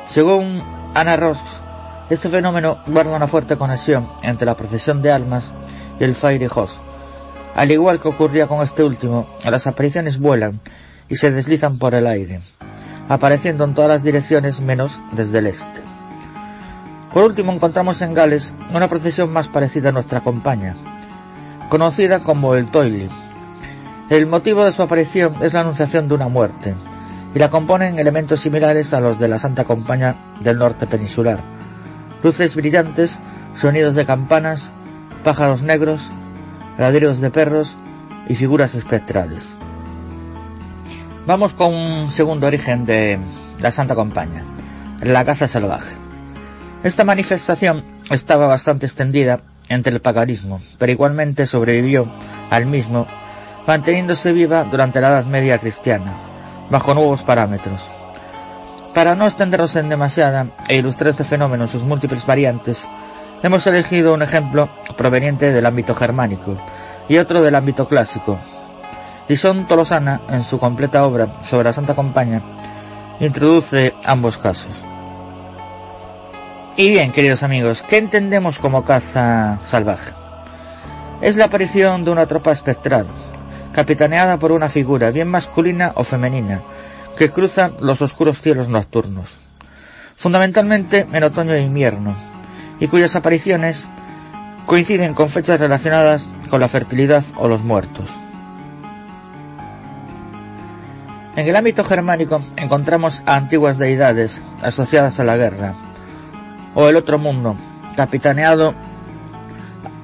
[0.06, 1.42] Según Anna Ross,
[2.12, 5.54] este fenómeno guarda una fuerte conexión entre la procesión de almas
[6.00, 6.16] y el
[6.54, 6.78] Host.
[7.56, 10.60] Al igual que ocurría con este último, las apariciones vuelan
[11.10, 12.40] y se deslizan por el aire,
[13.10, 15.82] apareciendo en todas las direcciones menos desde el este.
[17.14, 20.76] Por último encontramos en Gales una procesión más parecida a nuestra compañía,
[21.70, 23.10] conocida como el Toily.
[24.10, 26.76] El motivo de su aparición es la anunciación de una muerte,
[27.34, 31.40] y la componen elementos similares a los de la Santa Compañía del Norte Peninsular.
[32.24, 33.20] Luces brillantes,
[33.56, 34.72] sonidos de campanas,
[35.24, 36.12] pájaros negros,
[36.78, 37.76] ladridos de perros
[38.28, 39.58] y figuras espectrales.
[41.26, 43.20] Vamos con un segundo origen de
[43.60, 44.44] la Santa Compañía,
[45.02, 45.96] la caza salvaje.
[46.84, 52.12] Esta manifestación estaba bastante extendida entre el paganismo, pero igualmente sobrevivió
[52.50, 53.06] al mismo,
[53.68, 56.14] manteniéndose viva durante la Edad Media cristiana,
[56.70, 57.90] bajo nuevos parámetros.
[58.94, 62.88] Para no extendernos en demasiada e ilustrar este fenómeno en sus múltiples variantes,
[63.44, 66.58] hemos elegido un ejemplo proveniente del ámbito germánico
[67.08, 68.38] y otro del ámbito clásico.
[69.28, 72.42] Lison Tolosana, en su completa obra sobre la Santa Compañía,
[73.20, 74.84] introduce ambos casos.
[76.76, 80.12] Y bien, queridos amigos, ¿qué entendemos como caza salvaje?
[81.22, 83.06] Es la aparición de una tropa espectral,
[83.74, 86.62] capitaneada por una figura bien masculina o femenina,
[87.18, 89.38] que cruza los oscuros cielos nocturnos,
[90.16, 92.16] fundamentalmente en otoño e invierno,
[92.80, 93.86] y cuyas apariciones
[94.66, 98.18] coinciden con fechas relacionadas con la fertilidad o los muertos.
[101.36, 105.74] En el ámbito germánico encontramos a antiguas deidades asociadas a la guerra,
[106.76, 107.56] o el otro mundo,
[107.96, 108.74] capitaneado,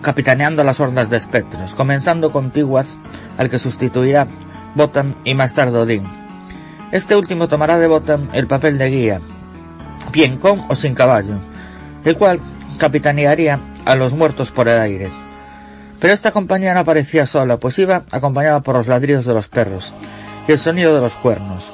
[0.01, 2.95] capitaneando las hordas de espectros, comenzando con Tiguas,
[3.37, 4.27] al que sustituirá
[4.75, 6.03] Botan y más tarde Odín.
[6.91, 9.21] Este último tomará de Botan el papel de guía,
[10.11, 11.39] bien con o sin caballo,
[12.03, 12.39] el cual
[12.77, 15.09] capitanearía a los muertos por el aire.
[15.99, 19.93] Pero esta compañía no aparecía sola, pues iba acompañada por los ladridos de los perros
[20.47, 21.71] y el sonido de los cuernos.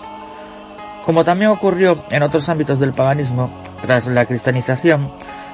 [1.05, 5.11] Como también ocurrió en otros ámbitos del paganismo, tras la cristianización,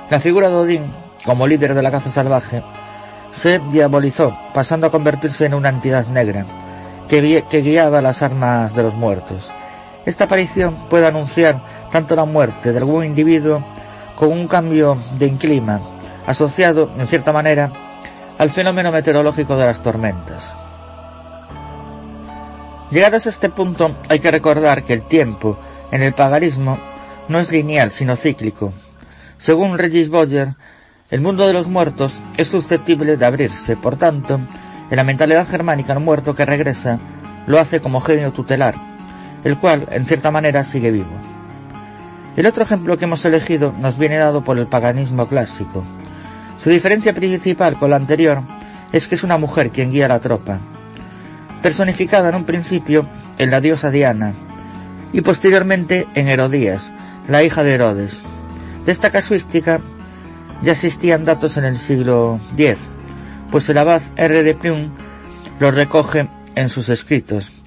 [0.09, 0.91] la figura de Odín,
[1.25, 2.63] como líder de la caza salvaje,
[3.31, 6.45] se diabolizó, pasando a convertirse en una entidad negra,
[7.07, 9.51] que, que guiaba las armas de los muertos.
[10.05, 13.63] Esta aparición puede anunciar tanto la muerte de algún individuo
[14.17, 15.79] como un cambio de clima,
[16.25, 17.71] asociado, en cierta manera,
[18.39, 20.51] al fenómeno meteorológico de las tormentas.
[22.89, 25.59] Llegados a este punto, hay que recordar que el tiempo,
[25.91, 26.79] en el paganismo,
[27.27, 28.73] no es lineal, sino cíclico.
[29.37, 30.55] Según Regis Boyer,
[31.11, 34.39] el mundo de los muertos es susceptible de abrirse, por tanto,
[34.89, 36.99] en la mentalidad germánica el muerto que regresa
[37.45, 38.73] lo hace como genio tutelar,
[39.43, 41.36] el cual, en cierta manera, sigue vivo.
[42.37, 45.83] El otro ejemplo que hemos elegido nos viene dado por el paganismo clásico.
[46.59, 48.43] Su diferencia principal con la anterior
[48.91, 50.59] es que es una mujer quien guía la tropa,
[51.63, 53.07] personificada en un principio
[53.39, 54.33] en la diosa Diana
[55.13, 56.93] y posteriormente en Herodías,
[57.27, 58.21] la hija de Herodes.
[58.85, 59.81] De esta casuística
[60.61, 62.77] ya existían datos en el siglo X,
[63.49, 64.43] pues el abad R.
[64.43, 64.91] de Plum
[65.59, 67.63] lo recoge en sus escritos,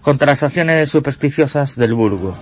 [0.00, 2.36] contra las acciones supersticiosas del Burgo.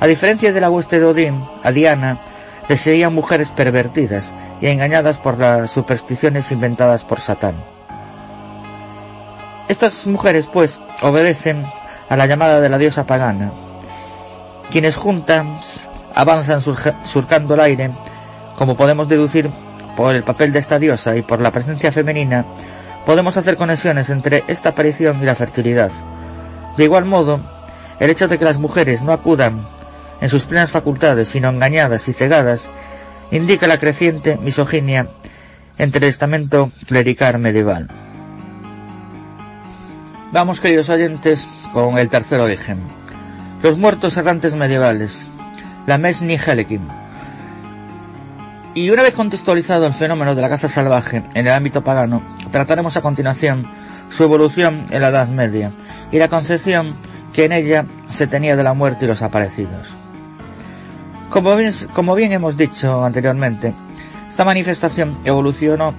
[0.00, 2.18] A diferencia de la hueste de Odín, a Diana
[2.68, 7.54] le mujeres pervertidas y engañadas por las supersticiones inventadas por Satán.
[9.68, 11.62] Estas mujeres, pues, obedecen
[12.08, 13.50] a la llamada de la diosa pagana,
[14.70, 17.90] quienes juntas avanzan surcando el aire
[18.56, 19.50] Como podemos deducir
[19.96, 22.46] por el papel de esta diosa y por la presencia femenina,
[23.04, 25.90] podemos hacer conexiones entre esta aparición y la fertilidad.
[26.76, 27.40] De igual modo,
[27.98, 29.60] el hecho de que las mujeres no acudan
[30.24, 32.70] en sus plenas facultades, sino engañadas y cegadas,
[33.30, 35.06] indica la creciente misoginia
[35.76, 37.90] entre el estamento clerical medieval.
[40.32, 41.44] Vamos, queridos oyentes,
[41.74, 42.78] con el tercer origen.
[43.62, 45.20] Los muertos errantes medievales.
[45.86, 46.88] La Mesni Helekin.
[48.72, 52.96] Y una vez contextualizado el fenómeno de la caza salvaje en el ámbito pagano, trataremos
[52.96, 53.68] a continuación
[54.08, 55.70] su evolución en la Edad Media
[56.10, 56.94] y la concepción
[57.34, 59.94] que en ella se tenía de la muerte y los aparecidos.
[61.34, 63.74] Como bien, hemos dicho anteriormente,
[64.28, 65.92] esta manifestación evolucionó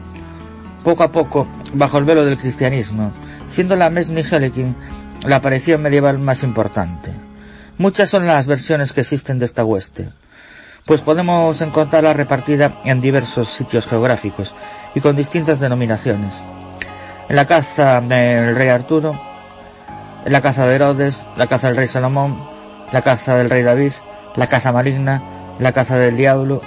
[0.82, 3.12] poco a poco bajo el velo del cristianismo,
[3.46, 4.78] siendo la Mesni Helikin
[5.28, 7.12] la aparición medieval más importante.
[7.78, 10.08] Muchas son las versiones que existen de esta hueste,
[10.86, 14.56] pues podemos encontrarla repartida en diversos sitios geográficos
[14.94, 16.46] y con distintas denominaciones.
[17.28, 19.20] En la caza del rey Arturo,
[20.26, 22.42] la caza de Herodes, la caza del rey Salomón,
[22.94, 23.92] la caza del rey David,
[24.36, 25.22] la caza maligna,
[25.60, 26.62] la caza del diablo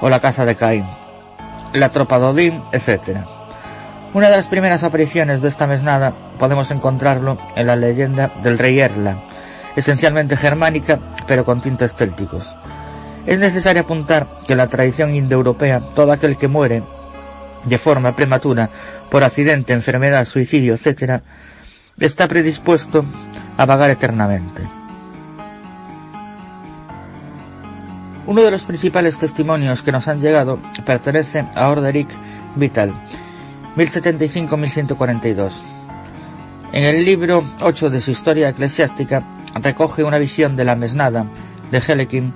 [0.00, 0.84] o la caza de Caín,
[1.72, 3.18] la tropa de Odín, etc.
[4.14, 8.78] Una de las primeras apariciones de esta mesnada podemos encontrarlo en la leyenda del rey
[8.80, 9.22] Erla,
[9.74, 12.54] esencialmente germánica, pero con tintes célticos.
[13.26, 16.82] Es necesario apuntar que la tradición indoeuropea, todo aquel que muere
[17.64, 18.70] de forma prematura
[19.10, 21.22] por accidente, enfermedad, suicidio, etc.,
[21.98, 23.04] está predispuesto
[23.56, 24.62] a vagar eternamente.
[28.26, 32.08] Uno de los principales testimonios que nos han llegado pertenece a Orderic
[32.56, 32.92] Vital,
[33.76, 35.52] 1075-1142.
[36.72, 39.22] En el libro 8 de su historia eclesiástica
[39.54, 41.26] recoge una visión de la mesnada
[41.70, 42.34] de Helekin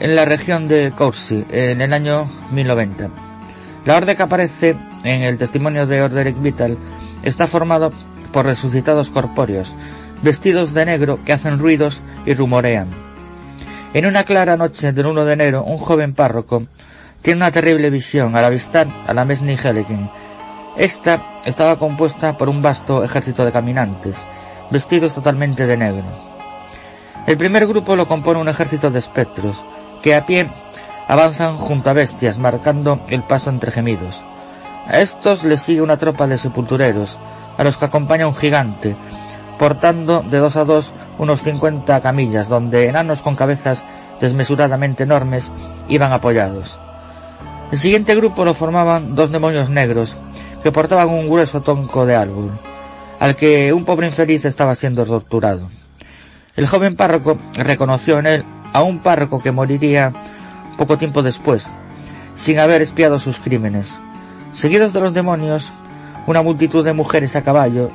[0.00, 3.10] en la región de Corsi en el año 1090.
[3.84, 4.74] La orden que aparece
[5.04, 6.78] en el testimonio de Orderic Vital
[7.22, 7.92] está formado
[8.32, 9.74] por resucitados corpóreos,
[10.22, 13.03] vestidos de negro que hacen ruidos y rumorean.
[13.94, 16.64] En una clara noche del 1 de enero, un joven párroco
[17.22, 20.10] tiene una terrible visión al avistar a la Mesni Helekin,
[20.76, 24.16] esta estaba compuesta por un vasto ejército de caminantes,
[24.68, 26.06] vestidos totalmente de negro.
[27.28, 29.56] El primer grupo lo compone un ejército de espectros,
[30.02, 30.50] que a pie
[31.06, 34.20] avanzan junto a bestias, marcando el paso entre gemidos.
[34.88, 37.16] A estos les sigue una tropa de sepultureros,
[37.56, 38.96] a los que acompaña un gigante,
[39.58, 43.84] portando de dos a dos unos cincuenta camillas, donde enanos con cabezas
[44.20, 45.52] desmesuradamente enormes
[45.88, 46.78] iban apoyados.
[47.72, 50.16] El siguiente grupo lo formaban dos demonios negros,
[50.62, 52.58] que portaban un grueso tonco de árbol,
[53.18, 55.68] al que un pobre infeliz estaba siendo torturado.
[56.56, 60.12] El joven párroco reconoció en él a un párroco que moriría
[60.76, 61.66] poco tiempo después,
[62.34, 63.92] sin haber espiado sus crímenes.
[64.52, 65.68] Seguidos de los demonios,
[66.26, 67.90] una multitud de mujeres a caballo,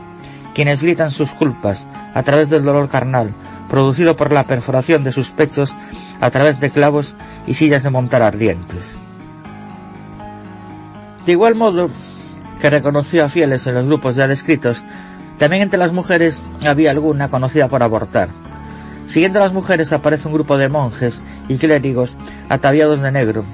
[0.59, 3.33] quienes gritan sus culpas a través del dolor carnal,
[3.69, 5.73] producido por la perforación de sus pechos
[6.19, 7.15] a través de clavos
[7.47, 8.93] y sillas de montar ardientes.
[11.25, 11.89] De igual modo,
[12.59, 14.83] que reconoció a fieles en los grupos ya descritos,
[15.37, 18.27] también entre las mujeres había alguna conocida por abortar.
[19.07, 22.17] Siguiendo a las mujeres aparece un grupo de monjes y clérigos
[22.49, 23.45] ataviados de negro,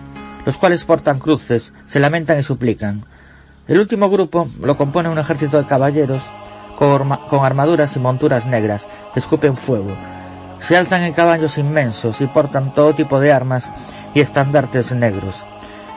[0.44, 3.06] los cuales portan cruces, se lamentan y suplican.
[3.68, 6.24] El último grupo lo compone un ejército de caballeros
[6.76, 9.96] con, armaduras y monturas negras que escupen fuego.
[10.60, 13.70] Se alzan en caballos inmensos y portan todo tipo de armas
[14.14, 15.44] y estandartes negros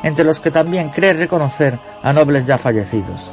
[0.03, 3.31] entre los que también cree reconocer a nobles ya fallecidos.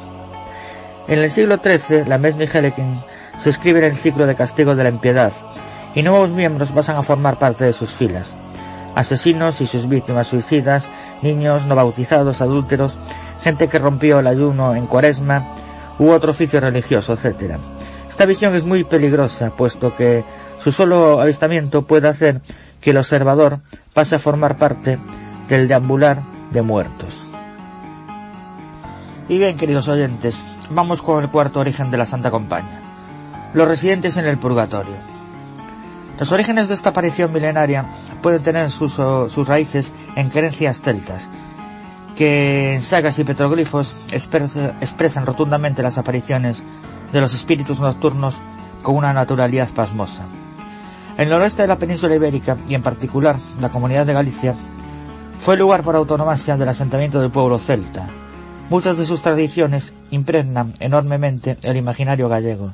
[1.07, 2.95] En el siglo XIII, la Mesni Helekin
[3.37, 5.31] se escribe en el ciclo de castigo de la impiedad,
[5.93, 8.35] y nuevos miembros pasan a formar parte de sus filas.
[8.95, 10.87] Asesinos y sus víctimas suicidas,
[11.21, 12.97] niños no bautizados, adúlteros,
[13.41, 15.43] gente que rompió el ayuno en cuaresma,
[15.99, 17.57] u otro oficio religioso, etc.
[18.09, 20.23] Esta visión es muy peligrosa, puesto que
[20.57, 22.41] su solo avistamiento puede hacer
[22.81, 23.59] que el observador
[23.93, 24.99] pase a formar parte
[25.47, 27.27] del deambular de muertos.
[29.27, 32.81] Y bien, queridos oyentes, vamos con el cuarto origen de la Santa Compañía.
[33.53, 34.97] Los residentes en el purgatorio.
[36.19, 37.85] Los orígenes de esta aparición milenaria
[38.21, 41.27] pueden tener sus, sus raíces en creencias celtas,
[42.15, 46.63] que en sagas y petroglifos expresan rotundamente las apariciones
[47.11, 48.41] de los espíritus nocturnos
[48.81, 50.23] con una naturalidad pasmosa.
[51.17, 54.55] El noroeste de la península ibérica, y en particular la comunidad de Galicia,
[55.37, 58.09] fue lugar por autonomía del asentamiento del pueblo celta.
[58.69, 62.73] Muchas de sus tradiciones impregnan enormemente el imaginario gallego.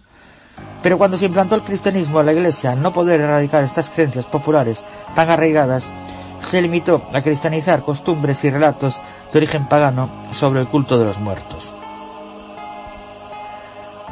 [0.81, 4.83] Pero cuando se implantó el cristianismo la iglesia, al no poder erradicar estas creencias populares
[5.15, 5.89] tan arraigadas,
[6.41, 8.99] se limitó a cristianizar costumbres y relatos
[9.31, 11.73] de origen pagano sobre el culto de los muertos.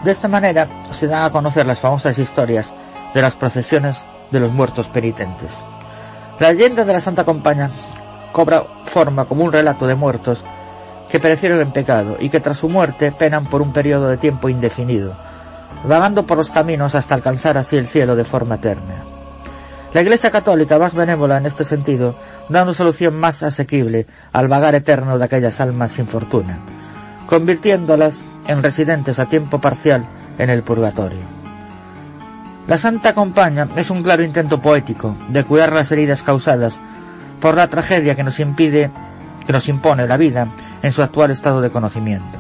[0.04, 2.74] De esta manera se dan a conocer las famosas historias
[3.14, 5.60] de las procesiones de los muertos penitentes.
[6.40, 7.70] La leyenda de la Santa Compaña
[8.32, 10.44] cobra forma como un relato de muertos
[11.10, 14.48] que perecieron en pecado y que tras su muerte penan por un periodo de tiempo
[14.48, 15.18] indefinido,
[15.84, 19.19] vagando por los caminos hasta alcanzar así el cielo de forma eterna.
[19.92, 22.16] La Iglesia Católica, más benévola en este sentido,
[22.48, 26.60] da una solución más asequible al vagar eterno de aquellas almas sin fortuna,
[27.26, 31.24] convirtiéndolas en residentes a tiempo parcial en el purgatorio.
[32.68, 36.80] La Santa Compaña es un claro intento poético de curar las heridas causadas
[37.42, 38.92] por la tragedia que nos impide,
[39.48, 40.50] que nos impone la vida
[40.84, 42.38] en su actual estado de conocimiento.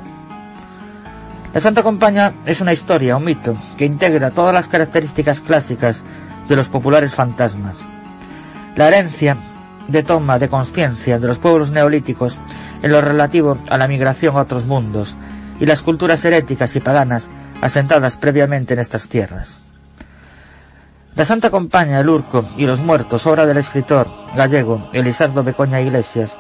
[1.51, 6.03] La Santa Compaña es una historia, un mito, que integra todas las características clásicas
[6.49, 7.85] de los populares fantasmas.
[8.75, 9.37] La herencia
[9.87, 12.39] de toma de conciencia de los pueblos neolíticos
[12.81, 15.15] en lo relativo a la migración a otros mundos
[15.59, 17.29] y las culturas heréticas y paganas
[17.61, 19.59] asentadas previamente en estas tierras.
[21.15, 26.37] La Santa Compaña, el Urco y los Muertos, obra del escritor gallego Elisardo Becoña Iglesias,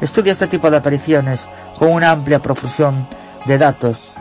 [0.00, 1.46] estudia este tipo de apariciones
[1.78, 3.06] con una amplia profusión
[3.44, 4.14] de datos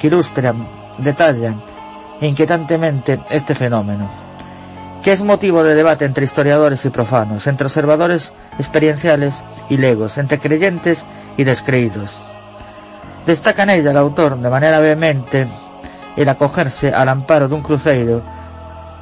[0.00, 0.66] que ilustran,
[0.98, 1.62] detallan
[2.20, 4.08] inquietantemente este fenómeno,
[5.08, 10.38] que es motivo de debate entre historiadores y profanos, entre observadores experienciales y legos, entre
[10.38, 11.06] creyentes
[11.38, 12.18] y descreídos.
[13.24, 15.48] Destaca en ella el autor de manera vehemente
[16.14, 18.22] el acogerse al amparo de un cruceiro,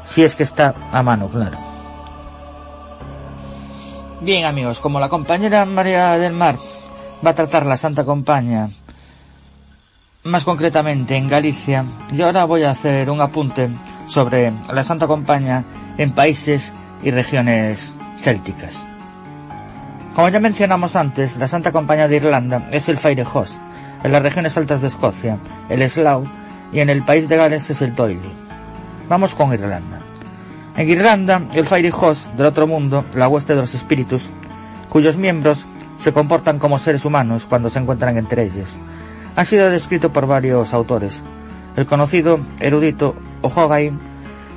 [0.05, 1.59] si es que está a mano, claro.
[4.21, 6.57] Bien amigos, como la compañera María del Mar
[7.27, 8.69] va a tratar la Santa Compañía
[10.23, 13.71] más concretamente en Galicia, y ahora voy a hacer un apunte
[14.07, 15.65] sobre la Santa Compañía
[15.99, 16.73] en países
[17.03, 18.85] y regiones célticas.
[20.15, 23.57] Como ya mencionamos antes, la Santa Compañía de Irlanda es el Fire Host,
[24.03, 25.39] en las regiones altas de Escocia,
[25.69, 26.27] el Slough
[26.73, 28.33] y en el país de Gales es el Doily.
[29.09, 30.01] Vamos con Irlanda.
[30.77, 34.31] En Irlanda, el Fire Host del otro mundo, la hueste de los espíritus,
[34.89, 35.67] cuyos miembros
[35.99, 38.79] se comportan como seres humanos cuando se encuentran entre ellos,
[39.37, 41.23] ha sido descrito por varios autores.
[41.77, 43.93] El conocido erudito O'Hogai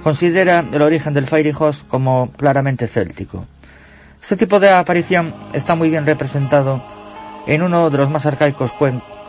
[0.03, 3.45] considera el origen del Fairy Host como claramente céltico.
[4.21, 6.83] Este tipo de aparición está muy bien representado
[7.47, 8.73] en uno de los más arcaicos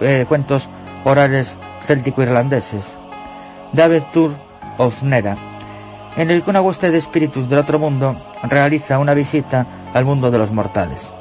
[0.01, 0.68] eh, cuentos
[1.05, 1.57] orales
[1.87, 2.99] céltico-irlandeses,
[3.73, 4.33] David Tour
[4.79, 5.37] of Nera,
[6.16, 10.31] en el que una hueste de espíritus del otro mundo realiza una visita al mundo
[10.31, 11.12] de los mortales.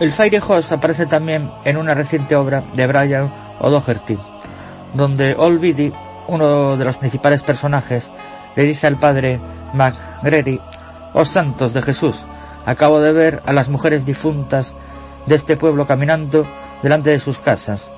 [0.00, 4.18] El Fire Host aparece también en una reciente obra de Brian O'Doherty,
[4.94, 5.92] donde Olvidi,
[6.32, 8.10] uno de los principales personajes,
[8.56, 9.40] le dice al padre
[9.74, 10.60] MacGrery,
[11.12, 12.24] oh santos de Jesús,
[12.64, 14.74] acabo de ver a las mujeres difuntas
[15.26, 16.46] de este pueblo caminando
[16.82, 17.90] delante de sus casas.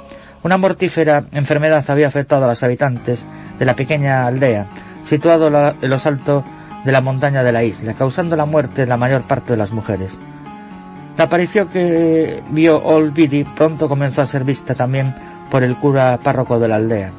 [0.42, 3.24] Una mortífera enfermedad había afectado a los habitantes
[3.58, 4.66] de la pequeña aldea,
[5.02, 6.44] situado en lo alto
[6.84, 9.72] de la montaña de la isla, causando la muerte de la mayor parte de las
[9.72, 10.18] mujeres.
[11.16, 15.14] La aparición que vio Old Biddy pronto comenzó a ser vista también
[15.50, 17.12] por el cura párroco de la aldea,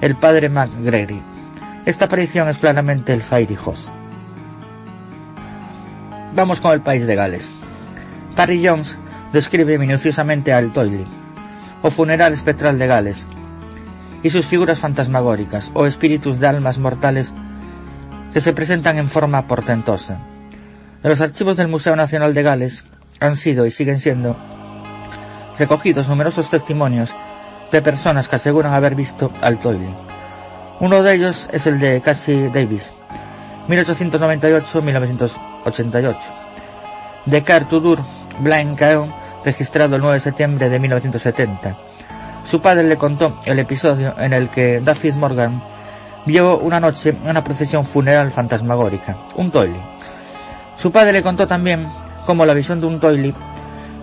[0.00, 1.22] el padre MacGrery.
[1.84, 3.90] Esta aparición es claramente el Fairy Host.
[6.34, 7.48] Vamos con el país de Gales.
[8.36, 8.96] Parry Jones
[9.32, 11.04] describe minuciosamente al Toily,
[11.82, 13.26] o funeral espectral de Gales,
[14.22, 17.34] y sus figuras fantasmagóricas, o espíritus de almas mortales
[18.32, 20.18] que se presentan en forma portentosa.
[21.02, 22.84] En los archivos del Museo Nacional de Gales
[23.18, 24.36] han sido y siguen siendo
[25.58, 27.12] recogidos numerosos testimonios
[27.70, 29.94] de personas que aseguran haber visto al Toily.
[30.80, 32.90] Uno de ellos es el de Cassie Davis,
[33.68, 36.16] 1898-1988.
[37.26, 37.98] De Cartudur
[38.40, 39.12] Blind Caon,
[39.44, 41.76] registrado el 9 de septiembre de 1970.
[42.44, 45.62] Su padre le contó el episodio en el que David Morgan
[46.24, 49.80] vio una noche una procesión funeral fantasmagórica, un Toily.
[50.76, 51.86] Su padre le contó también
[52.24, 53.34] como la visión de un toili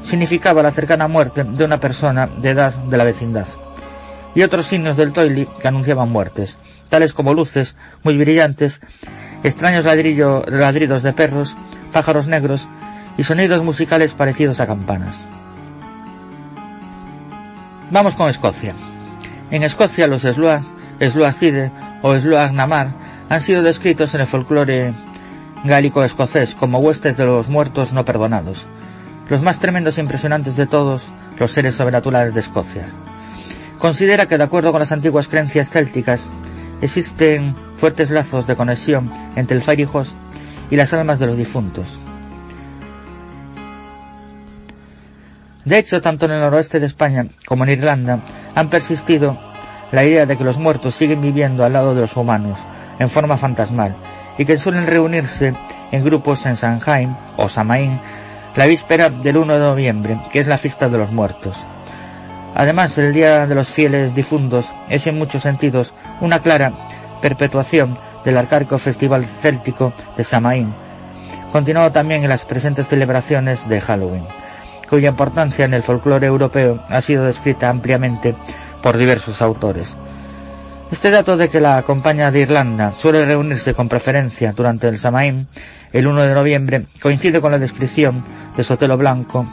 [0.07, 3.45] significaba la cercana muerte de una persona de edad de la vecindad,
[4.33, 6.57] y otros signos del toili que anunciaban muertes,
[6.89, 8.79] tales como luces muy brillantes,
[9.43, 11.57] extraños ladridos de perros,
[11.91, 12.69] pájaros negros
[13.17, 15.17] y sonidos musicales parecidos a campanas.
[17.91, 18.73] Vamos con Escocia.
[19.51, 20.61] En Escocia los Sluag,
[21.01, 22.93] Sluagcide o Sluag Namar
[23.29, 24.93] han sido descritos en el folclore
[25.65, 28.67] gálico-escocés como huestes de los muertos no perdonados,
[29.29, 31.07] los más tremendos e impresionantes de todos
[31.37, 32.85] los seres sobrenaturales de Escocia.
[33.77, 36.31] Considera que de acuerdo con las antiguas creencias célticas,
[36.81, 40.15] existen fuertes lazos de conexión entre el Fairy Host
[40.69, 41.97] y las almas de los difuntos.
[45.65, 48.21] De hecho, tanto en el noroeste de España como en Irlanda
[48.55, 49.37] han persistido
[49.91, 52.65] la idea de que los muertos siguen viviendo al lado de los humanos,
[52.99, 53.95] en forma fantasmal,
[54.37, 55.53] y que suelen reunirse
[55.91, 57.99] en grupos en Sanheim o Samaín
[58.57, 61.63] la víspera del 1 de noviembre, que es la fiesta de los muertos.
[62.55, 66.73] Además, el Día de los Fieles Difuntos es en muchos sentidos una clara
[67.21, 70.73] perpetuación del arcaico festival céltico de Samaín,
[71.51, 74.25] continuado también en las presentes celebraciones de Halloween,
[74.89, 78.35] cuya importancia en el folclore europeo ha sido descrita ampliamente
[78.81, 79.95] por diversos autores.
[80.89, 85.47] Este dato de que la compañía de Irlanda suele reunirse con preferencia durante el Samaín,
[85.97, 88.23] el 1 de noviembre, coincide con la descripción
[88.55, 89.47] de Sotelo Blanco,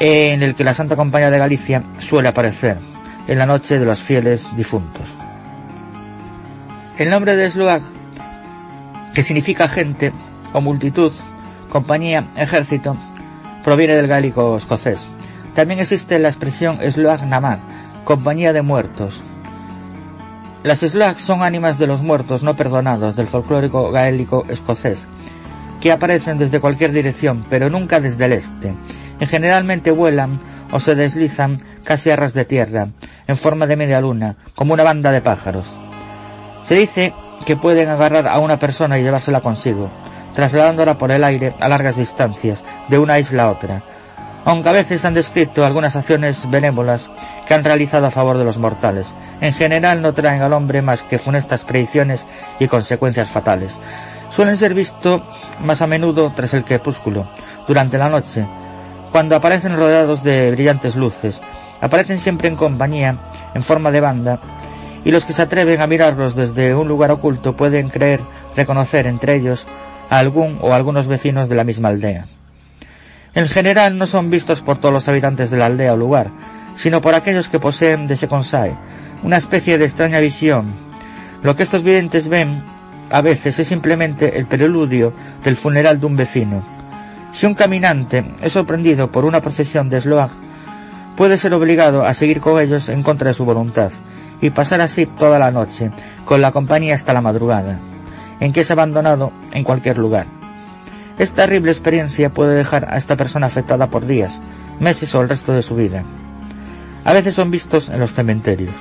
[0.00, 2.78] en el que la Santa Compañía de Galicia suele aparecer
[3.28, 5.14] en la noche de los fieles difuntos.
[6.96, 7.82] El nombre de Sluag,
[9.12, 10.14] que significa gente
[10.54, 11.12] o multitud,
[11.68, 12.96] compañía, ejército,
[13.62, 15.06] proviene del gálico escocés.
[15.54, 17.58] También existe la expresión Sluag Namar,
[18.04, 19.20] compañía de muertos,
[20.62, 25.08] las Slags son ánimas de los muertos no perdonados del folclórico gaélico escocés,
[25.80, 28.74] que aparecen desde cualquier dirección, pero nunca desde el este,
[29.18, 30.40] y generalmente vuelan
[30.70, 32.88] o se deslizan casi a ras de tierra,
[33.26, 35.66] en forma de media luna, como una banda de pájaros.
[36.62, 37.12] Se dice
[37.44, 39.90] que pueden agarrar a una persona y llevársela consigo,
[40.34, 43.82] trasladándola por el aire a largas distancias, de una isla a otra,
[44.44, 47.10] aunque a veces han descrito algunas acciones benévolas
[47.46, 49.06] que han realizado a favor de los mortales.
[49.40, 52.26] En general no traen al hombre más que funestas predicciones
[52.58, 53.78] y consecuencias fatales.
[54.30, 55.22] Suelen ser vistos
[55.60, 57.30] más a menudo tras el crepúsculo,
[57.68, 58.46] durante la noche,
[59.10, 61.40] cuando aparecen rodeados de brillantes luces.
[61.80, 63.18] Aparecen siempre en compañía,
[63.54, 64.40] en forma de banda,
[65.04, 68.20] y los que se atreven a mirarlos desde un lugar oculto pueden creer
[68.56, 69.66] reconocer entre ellos
[70.08, 72.24] a algún o algunos vecinos de la misma aldea.
[73.34, 76.30] En general no son vistos por todos los habitantes de la aldea o lugar,
[76.74, 78.76] sino por aquellos que poseen de Seconsae,
[79.22, 80.72] una especie de extraña visión.
[81.42, 82.62] Lo que estos videntes ven
[83.10, 85.14] a veces es simplemente el preludio
[85.44, 86.62] del funeral de un vecino.
[87.32, 90.30] Si un caminante es sorprendido por una procesión de Sloag,
[91.16, 93.90] puede ser obligado a seguir con ellos en contra de su voluntad
[94.42, 95.90] y pasar así toda la noche,
[96.26, 97.78] con la compañía hasta la madrugada,
[98.40, 100.41] en que es abandonado en cualquier lugar.
[101.18, 104.40] Esta terrible experiencia puede dejar a esta persona afectada por días,
[104.80, 106.04] meses o el resto de su vida.
[107.04, 108.74] A veces son vistos en los cementerios.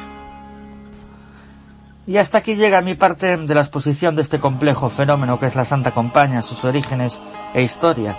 [2.08, 5.56] Y hasta aquí llega mi parte de la exposición de este complejo fenómeno que es
[5.56, 7.22] la Santa Compañía, sus orígenes
[7.54, 8.18] e historia.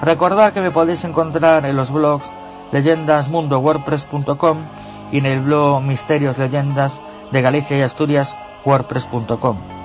[0.00, 2.28] Recordad que me podéis encontrar en los blogs
[2.72, 4.58] leyendasmundo.wordpress.com
[5.12, 8.34] y en el blog Misterios Leyendas de Galicia y Asturias
[8.64, 9.81] wordpress.com.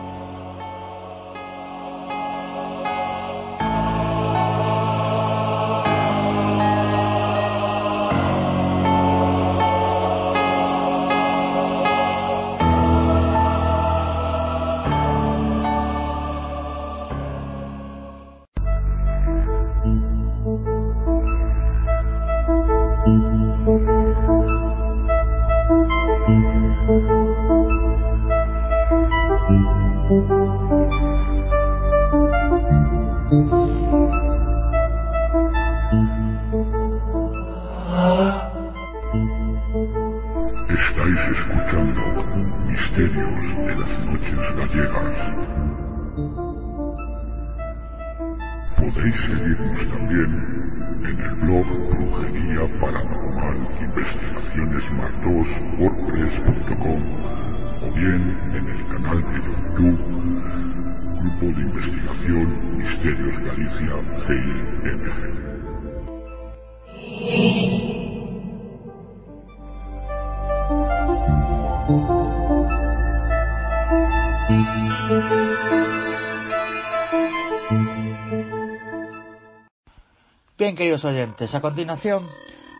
[80.57, 82.27] Bien, queridos oyentes, a continuación,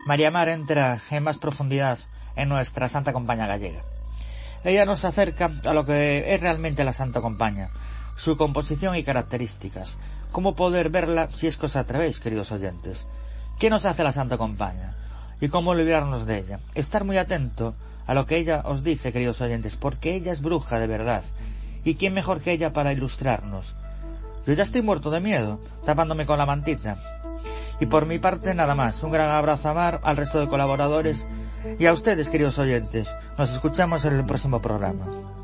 [0.04, 1.98] María Mar entra en más profundidad
[2.36, 3.82] en nuestra Santa Compañía gallega.
[4.64, 7.70] Ella nos acerca a lo que es realmente la Santa Compañía,
[8.16, 9.96] su composición y características,
[10.32, 11.76] cómo poder verla si es que os
[12.20, 13.06] queridos oyentes.
[13.58, 14.96] ¿Qué nos hace la Santa Compañía?
[15.40, 16.60] Y cómo librarnos de ella.
[16.74, 17.74] Estar muy atento
[18.06, 21.22] a lo que ella os dice, queridos oyentes, porque ella es bruja de verdad.
[21.84, 23.74] ¿Y quién mejor que ella para ilustrarnos?
[24.46, 26.96] Yo ya estoy muerto de miedo, tapándome con la mantita.
[27.80, 29.02] Y por mi parte nada más.
[29.02, 31.26] Un gran abrazo a Mar, al resto de colaboradores
[31.78, 33.14] y a ustedes, queridos oyentes.
[33.36, 35.37] Nos escuchamos en el próximo programa.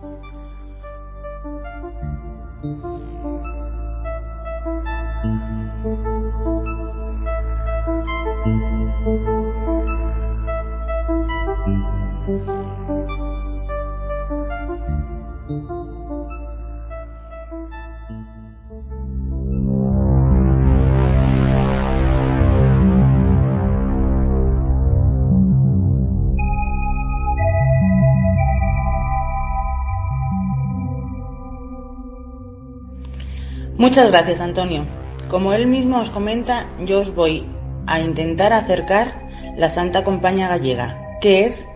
[33.85, 34.87] Muchas gracias, Antonio.
[35.28, 37.45] Como él mismo os comenta, yo os voy
[37.87, 39.28] a intentar acercar
[39.59, 41.68] la Santa Compaña Gallega, que es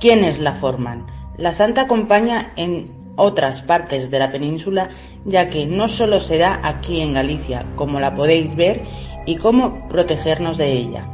[0.00, 1.08] quienes la forman.
[1.36, 4.88] La Santa Compaña en otras partes de la península,
[5.26, 8.84] ya que no solo se da aquí en Galicia, como la podéis ver,
[9.26, 11.06] y cómo protegernos de ella.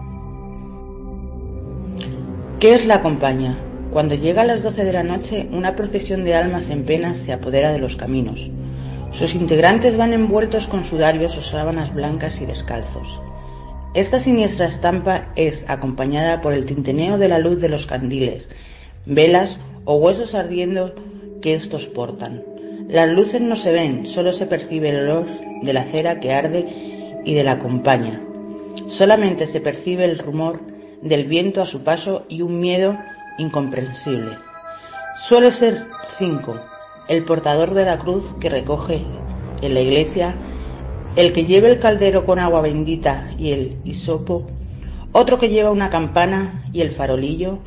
[2.60, 3.58] ¿Qué es la compañía?
[3.90, 7.32] Cuando llega a las 12 de la noche, una procesión de almas en pena se
[7.32, 8.52] apodera de los caminos.
[9.12, 13.20] Sus integrantes van envueltos con sudarios o sábanas blancas y descalzos.
[13.94, 18.50] Esta siniestra estampa es acompañada por el tinteneo de la luz de los candiles,
[19.06, 20.94] velas o huesos ardiendo
[21.40, 22.44] que estos portan.
[22.88, 25.26] Las luces no se ven, solo se percibe el olor
[25.62, 26.66] de la cera que arde
[27.24, 28.20] y de la compañía.
[28.86, 30.60] Solamente se percibe el rumor
[31.02, 32.96] del viento a su paso y un miedo
[33.38, 34.36] incomprensible.
[35.18, 35.84] Suele ser
[36.18, 36.56] cinco,
[37.08, 39.02] el portador de la cruz que recoge
[39.62, 40.36] en la iglesia,
[41.16, 44.46] el que lleva el caldero con agua bendita y el hisopo,
[45.12, 47.58] otro que lleva una campana y el farolillo,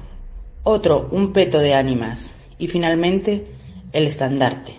[0.63, 3.47] otro un peto de ánimas y finalmente
[3.93, 4.75] el estandarte.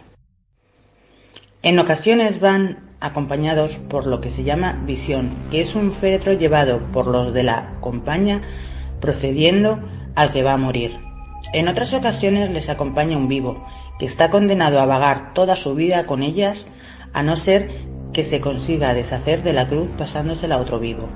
[1.63, 6.81] En ocasiones van acompañados por lo que se llama visión, que es un féretro llevado
[6.93, 8.43] por los de la compañía
[9.01, 9.81] procediendo
[10.15, 11.12] al que va a morir.
[11.53, 13.63] En otras ocasiones les acompaña un vivo,
[13.99, 16.67] que está condenado a vagar toda su vida con ellas,
[17.13, 17.71] a no ser
[18.15, 21.09] que se consiga deshacer de la cruz pasándosela a otro vivo.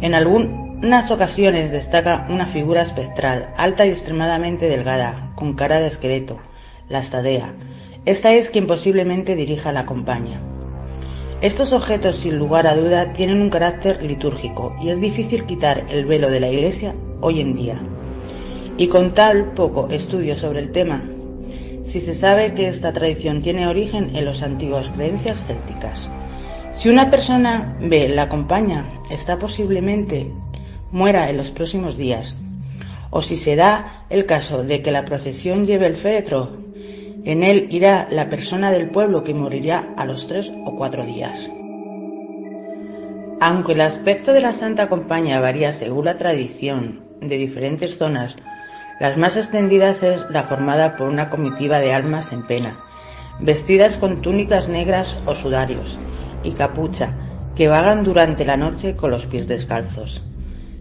[0.00, 6.38] En algunas ocasiones destaca una figura espectral, alta y extremadamente delgada, con cara de esqueleto,
[6.88, 7.54] la estadea.
[8.06, 10.40] Esta es quien posiblemente dirija la compañía.
[11.42, 16.06] Estos objetos, sin lugar a duda, tienen un carácter litúrgico y es difícil quitar el
[16.06, 17.82] velo de la iglesia hoy en día.
[18.76, 21.02] Y con tal poco estudio sobre el tema,
[21.84, 26.10] si se sabe que esta tradición tiene origen en las antiguas creencias célticas.
[26.72, 30.32] Si una persona ve la compañía, está posiblemente
[30.90, 32.36] muera en los próximos días.
[33.10, 36.62] O si se da el caso de que la procesión lleve el féretro
[37.24, 41.50] en él irá la persona del pueblo que morirá a los tres o cuatro días.
[43.40, 48.36] Aunque el aspecto de la Santa Compañía varía según la tradición de diferentes zonas,
[49.00, 52.78] las más extendidas es la formada por una comitiva de almas en pena,
[53.40, 55.98] vestidas con túnicas negras o sudarios
[56.42, 57.14] y capucha,
[57.54, 60.24] que vagan durante la noche con los pies descalzos.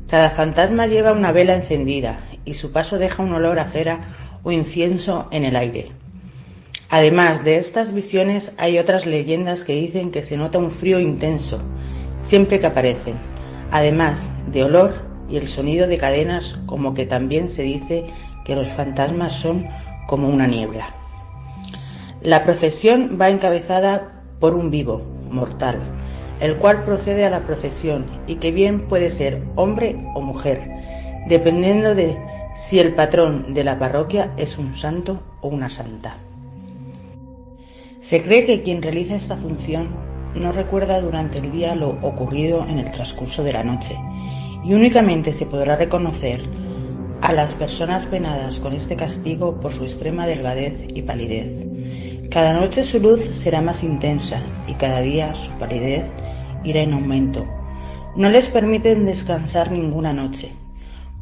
[0.08, 4.52] Cada fantasma lleva una vela encendida y su paso deja un olor a cera o
[4.52, 5.92] incienso en el aire.
[6.90, 11.62] Además de estas visiones hay otras leyendas que dicen que se nota un frío intenso
[12.22, 13.16] siempre que aparecen,
[13.72, 18.06] además de olor y el sonido de cadenas como que también se dice
[18.44, 19.68] que los fantasmas son
[20.08, 20.90] como una niebla.
[22.22, 25.80] La procesión va encabezada por un vivo, mortal,
[26.40, 30.62] el cual procede a la procesión y que bien puede ser hombre o mujer,
[31.28, 32.18] dependiendo de
[32.56, 36.18] si el patrón de la parroquia es un santo o una santa.
[38.00, 39.90] Se cree que quien realiza esta función
[40.36, 43.96] no recuerda durante el día lo ocurrido en el transcurso de la noche
[44.64, 46.42] y únicamente se podrá reconocer
[47.22, 51.68] a las personas penadas con este castigo por su extrema delgadez y palidez.
[52.30, 56.06] Cada noche su luz será más intensa y cada día su palidez
[56.64, 57.46] irá en aumento.
[58.16, 60.52] No les permiten descansar ninguna noche,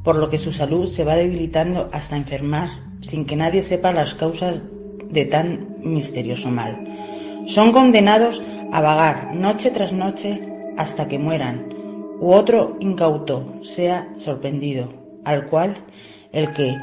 [0.03, 2.69] por lo que su salud se va debilitando hasta enfermar
[3.01, 4.63] sin que nadie sepa las causas
[5.09, 7.43] de tan misterioso mal.
[7.45, 10.41] Son condenados a vagar noche tras noche
[10.77, 11.78] hasta que mueran,
[12.19, 14.89] u otro incauto sea sorprendido,
[15.23, 15.85] al cual
[16.31, 16.75] el que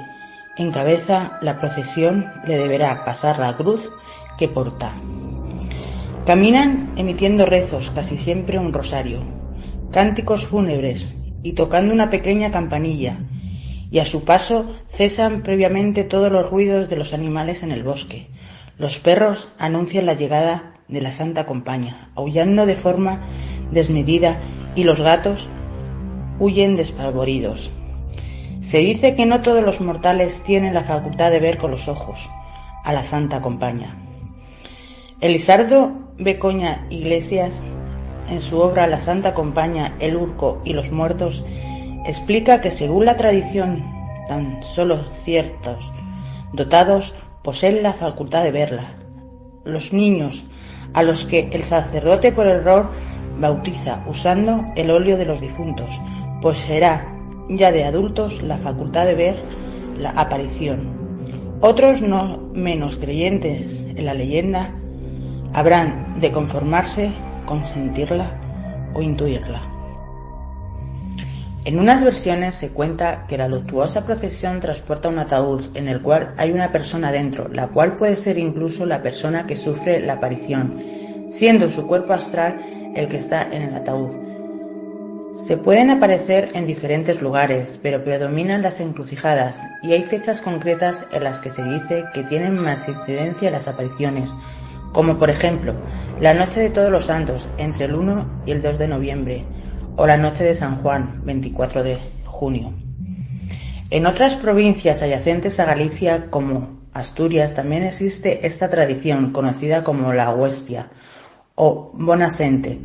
[0.58, 3.90] encabeza la procesión le deberá pasar la cruz
[4.38, 4.94] que porta.
[6.24, 9.20] Caminan emitiendo rezos, casi siempre un rosario,
[9.92, 11.08] cánticos fúnebres
[11.42, 13.20] y tocando una pequeña campanilla,
[13.90, 18.28] y a su paso cesan previamente todos los ruidos de los animales en el bosque.
[18.78, 23.26] Los perros anuncian la llegada de la Santa Compañía, aullando de forma
[23.70, 24.40] desmedida,
[24.74, 25.48] y los gatos
[26.38, 27.72] huyen despavoridos.
[28.60, 32.28] Se dice que no todos los mortales tienen la facultad de ver con los ojos
[32.84, 33.96] a la Santa Compañía.
[35.20, 37.64] Elisardo Becoña Iglesias,
[38.28, 41.44] en su obra La Santa Compañía, El Urco y los Muertos,
[42.06, 43.84] explica que según la tradición,
[44.28, 45.92] tan solo ciertos
[46.52, 48.96] dotados poseen la facultad de verla.
[49.64, 50.44] Los niños
[50.92, 52.90] a los que el sacerdote por error
[53.38, 56.00] bautiza usando el óleo de los difuntos,
[56.40, 57.12] poseerá
[57.48, 59.36] ya de adultos la facultad de ver
[59.98, 60.96] la aparición.
[61.60, 64.74] Otros no menos creyentes en la leyenda
[65.56, 67.12] Habrán de conformarse
[67.46, 68.30] con sentirla
[68.92, 69.75] o intuirla.
[71.66, 76.32] En unas versiones se cuenta que la luctuosa procesión transporta un ataúd en el cual
[76.36, 80.80] hay una persona dentro, la cual puede ser incluso la persona que sufre la aparición,
[81.28, 84.12] siendo su cuerpo astral el que está en el ataúd.
[85.44, 91.24] Se pueden aparecer en diferentes lugares, pero predominan las encrucijadas y hay fechas concretas en
[91.24, 94.32] las que se dice que tienen más incidencia las apariciones,
[94.92, 95.74] como por ejemplo
[96.20, 99.44] la noche de todos los santos entre el 1 y el 2 de noviembre
[99.96, 102.72] o la noche de San Juan 24 de junio.
[103.90, 110.30] En otras provincias adyacentes a Galicia como Asturias también existe esta tradición conocida como la
[110.30, 110.90] huestia
[111.54, 112.80] o bonasente.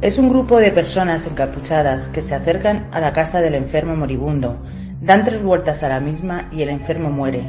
[0.00, 4.58] Es un grupo de personas encapuchadas que se acercan a la casa del enfermo moribundo,
[5.00, 7.42] dan tres vueltas a la misma y el enfermo muere.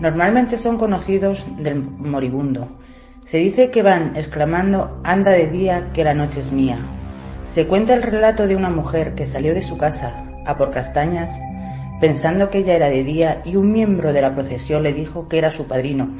[0.00, 2.78] Normalmente son conocidos del moribundo.
[3.24, 6.78] Se dice que van exclamando anda de día que la noche es mía.
[7.46, 11.40] Se cuenta el relato de una mujer que salió de su casa a por castañas
[12.00, 15.38] pensando que ella era de día y un miembro de la procesión le dijo que
[15.38, 16.16] era su padrino,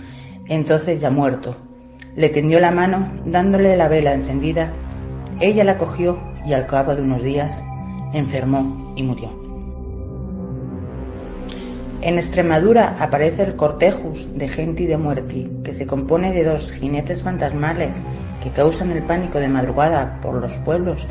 [0.47, 1.57] entonces ya muerto.
[2.15, 4.73] Le tendió la mano dándole la vela encendida.
[5.41, 7.63] Ella la cogió y al cabo de unos días
[8.15, 9.46] enfermó y murió.
[12.03, 17.23] En Extremadura aparece el cortejus de Genti de Muerti, que se compone de dos jinetes
[17.23, 18.03] fantasmales
[18.43, 21.09] que causan el pánico de madrugada por los pueblos,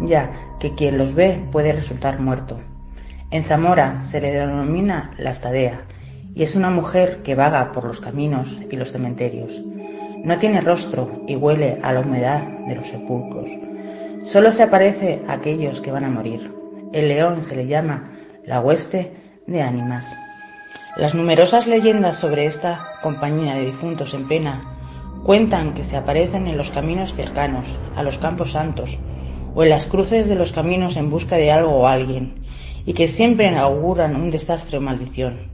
[0.00, 0.30] ya
[0.60, 2.58] que quien los ve puede resultar muerto.
[3.30, 5.82] En Zamora se le denomina la estadea,
[6.34, 9.62] y es una mujer que vaga por los caminos y los cementerios.
[10.24, 13.50] No tiene rostro y huele a la humedad de los sepulcros.
[14.22, 16.54] Solo se aparece a aquellos que van a morir.
[16.92, 18.12] El león se le llama
[18.44, 19.12] la hueste
[19.46, 20.06] de ánimas.
[20.98, 24.60] Las numerosas leyendas sobre esta compañía de difuntos en pena
[25.22, 28.98] cuentan que se aparecen en los caminos cercanos a los campos santos
[29.54, 32.42] o en las cruces de los caminos en busca de algo o alguien
[32.84, 35.52] y que siempre auguran un desastre o maldición.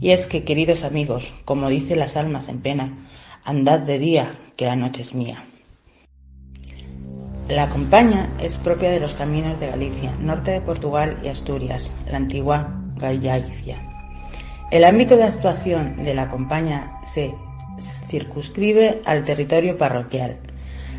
[0.00, 3.06] Y es que, queridos amigos, como dicen las almas en pena,
[3.44, 5.44] andad de día, que la noche es mía.
[7.50, 12.16] La compañía es propia de los caminos de Galicia, norte de Portugal y Asturias, la
[12.16, 13.95] antigua Galicia.
[14.70, 17.36] El ámbito de actuación de la compañía se
[17.78, 20.38] circunscribe al territorio parroquial.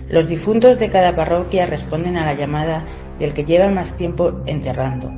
[0.09, 2.86] Los difuntos de cada parroquia responden a la llamada
[3.20, 5.11] del que lleva más tiempo enterrando.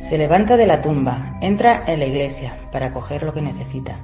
[0.00, 3.96] Se levanta de la tumba, entra en la iglesia para coger lo que necesita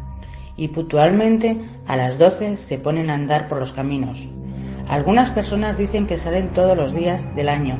[0.57, 4.27] y puntualmente a las doce se ponen a andar por los caminos.
[4.89, 7.79] Algunas personas dicen que salen todos los días del año,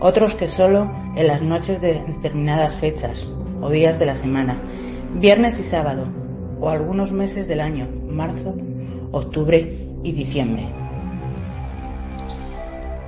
[0.00, 3.28] otros que solo en las noches de determinadas fechas
[3.64, 4.60] o días de la semana
[5.14, 6.06] viernes y sábado,
[6.60, 8.54] o algunos meses del año, marzo,
[9.12, 10.68] octubre y diciembre.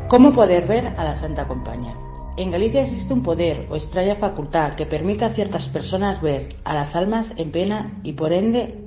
[0.09, 1.94] ¿Cómo poder ver a la Santa Compañía?
[2.36, 6.74] En Galicia existe un poder o extraña facultad que permite a ciertas personas ver a
[6.74, 8.78] las almas en pena y por ende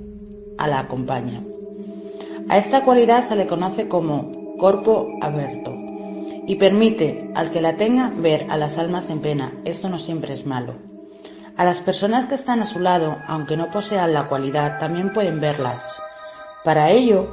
[0.56, 1.42] a la compañía.
[2.48, 5.74] A esta cualidad se le conoce como corpo aberto
[6.46, 9.52] y permite al que la tenga ver a las almas en pena.
[9.64, 10.89] Esto no siempre es malo.
[11.56, 15.40] A las personas que están a su lado, aunque no posean la cualidad, también pueden
[15.40, 15.86] verlas.
[16.64, 17.30] Para ello,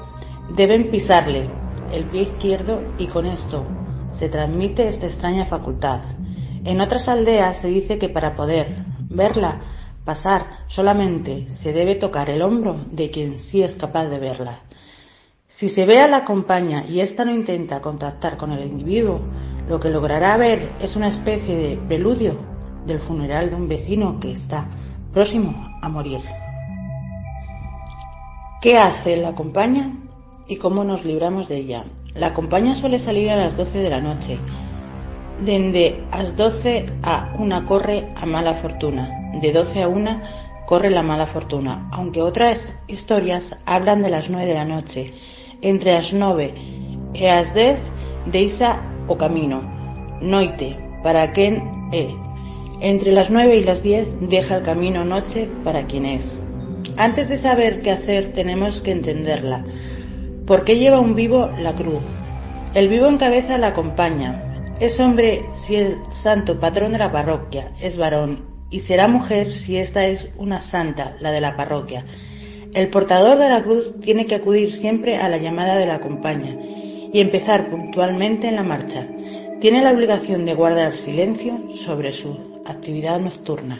[0.56, 1.50] deben pisarle
[1.94, 3.66] el pie izquierdo y con esto
[4.12, 6.00] se transmite esta extraña facultad.
[6.66, 9.62] En otras aldeas se dice que para poder verla
[10.04, 14.60] pasar solamente se debe tocar el hombro de quien sí es capaz de verla.
[15.46, 19.22] Si se ve a la compañía y ésta no intenta contactar con el individuo,
[19.70, 22.57] lo que logrará ver es una especie de preludio
[22.88, 24.68] del funeral de un vecino que está
[25.14, 26.22] próximo a morir.
[28.62, 29.92] ¿Qué hace la compañía
[30.48, 31.86] y cómo nos libramos de ella?
[32.16, 34.40] La compañía suele salir a las 12 de la noche.
[35.40, 39.32] Desde las 12 a 1 corre a mala fortuna.
[39.40, 40.22] De 12 a 1
[40.66, 41.88] corre la mala fortuna.
[41.92, 45.14] Aunque otras historias hablan de las 9 de la noche.
[45.62, 46.56] Entre las 9
[47.14, 47.80] y las 10
[48.32, 49.62] de Isa o camino.
[50.20, 52.27] Noite, para quien e
[52.82, 56.40] entre las nueve y las diez deja el camino noche para quien es.
[56.96, 59.66] Antes de saber qué hacer tenemos que entenderla.
[60.46, 62.04] ¿Por qué lleva un vivo la cruz?
[62.74, 64.76] El vivo en cabeza la acompaña.
[64.80, 69.78] Es hombre si es santo patrón de la parroquia, es varón, y será mujer si
[69.78, 72.06] esta es una santa, la de la parroquia.
[72.74, 76.60] El portador de la cruz tiene que acudir siempre a la llamada de la compañía
[77.12, 79.08] y empezar puntualmente en la marcha.
[79.60, 83.80] Tiene la obligación de guardar silencio sobre su actividad nocturna.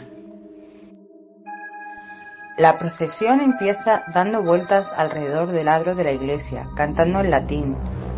[2.56, 7.76] La procesión empieza dando vueltas alrededor del adro de la iglesia, cantando en latín.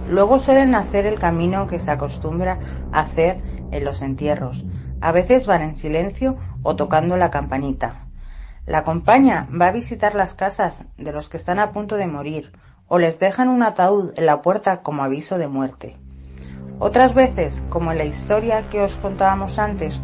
[0.09, 2.59] Luego suelen hacer el camino que se acostumbra
[2.93, 4.65] a hacer en los entierros.
[5.01, 8.07] A veces van en silencio o tocando la campanita.
[8.65, 12.53] La compañía va a visitar las casas de los que están a punto de morir
[12.87, 15.97] o les dejan un ataúd en la puerta como aviso de muerte.
[16.79, 20.01] Otras veces, como en la historia que os contábamos antes,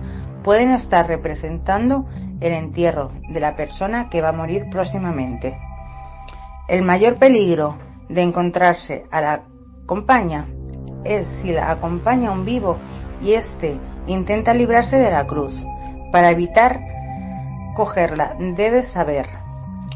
[0.46, 2.06] pueden estar representando
[2.40, 5.58] el entierro de la persona que va a morir próximamente.
[6.68, 7.76] El mayor peligro
[8.08, 9.42] de encontrarse a la
[9.86, 10.46] compañía
[11.02, 12.76] es si la acompaña un vivo
[13.20, 15.66] y éste intenta librarse de la cruz.
[16.12, 16.78] Para evitar
[17.74, 19.26] cogerla debes saber.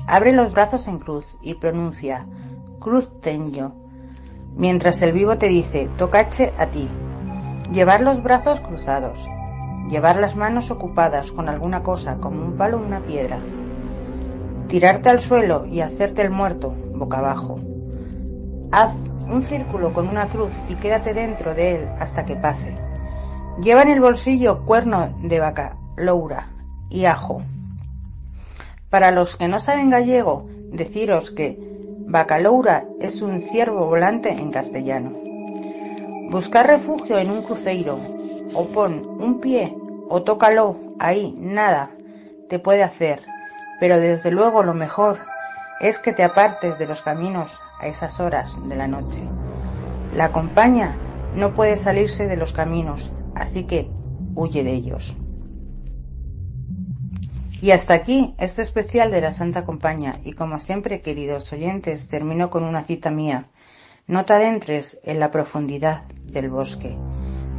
[0.08, 2.26] Abre los brazos en cruz y pronuncia
[2.80, 3.72] cruz tengo,
[4.56, 6.88] mientras el vivo te dice tocache a ti.
[7.70, 9.30] Llevar los brazos cruzados.
[9.90, 13.40] Llevar las manos ocupadas con alguna cosa como un palo o una piedra.
[14.68, 17.58] Tirarte al suelo y hacerte el muerto boca abajo.
[18.70, 18.94] Haz
[19.28, 22.76] un círculo con una cruz y quédate dentro de él hasta que pase.
[23.60, 26.52] Lleva en el bolsillo cuerno de vaca, loura
[26.88, 27.42] y ajo.
[28.90, 31.58] Para los que no saben gallego, deciros que
[32.06, 35.12] bacaloura es un ciervo volante en castellano.
[36.30, 37.98] Buscar refugio en un cruceiro,
[38.54, 39.76] o pon un pie,
[40.10, 41.92] o tócalo, ahí, nada,
[42.48, 43.22] te puede hacer,
[43.78, 45.18] pero desde luego lo mejor
[45.80, 49.22] es que te apartes de los caminos a esas horas de la noche.
[50.14, 50.98] La compañía
[51.36, 53.88] no puede salirse de los caminos, así que
[54.34, 55.16] huye de ellos.
[57.62, 62.50] Y hasta aquí este especial de la Santa Compañía y como siempre queridos oyentes termino
[62.50, 63.46] con una cita mía.
[64.08, 66.96] No te adentres en la profundidad del bosque.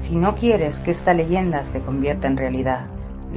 [0.02, 2.88] Si no quieres que esta leyenda se convierta en realidad,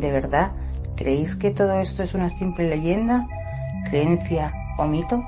[0.01, 0.53] ¿de verdad
[0.97, 3.29] creéis que todo esto es una simple leyenda,
[3.91, 5.23] creencia o mito?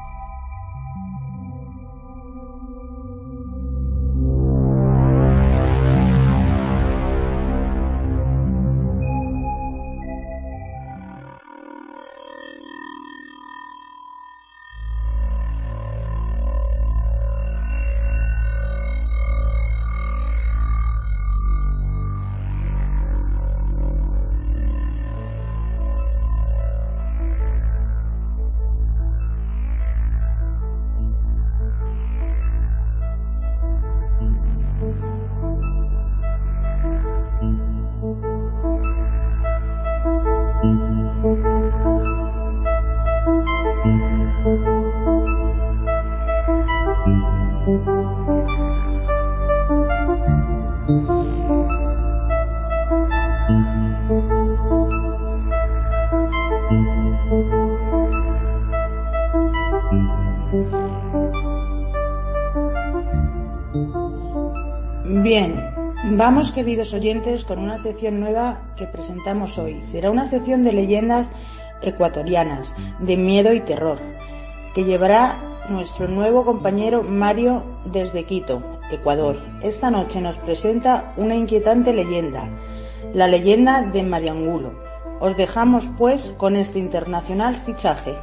[66.46, 69.82] Vamos queridos oyentes con una sección nueva que presentamos hoy.
[69.82, 71.32] Será una sección de leyendas
[71.82, 73.98] ecuatorianas, de miedo y terror,
[74.72, 75.40] que llevará
[75.70, 78.62] nuestro nuevo compañero Mario desde Quito,
[78.92, 79.40] Ecuador.
[79.60, 82.48] Esta noche nos presenta una inquietante leyenda,
[83.12, 84.72] la leyenda de Mariangulo.
[85.18, 88.14] Os dejamos pues con este internacional fichaje.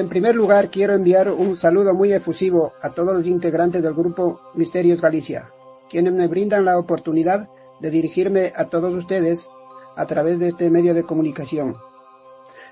[0.00, 4.40] En primer lugar, quiero enviar un saludo muy efusivo a todos los integrantes del grupo
[4.54, 5.52] Misterios Galicia,
[5.90, 7.50] quienes me brindan la oportunidad
[7.80, 9.50] de dirigirme a todos ustedes
[9.96, 11.76] a través de este medio de comunicación.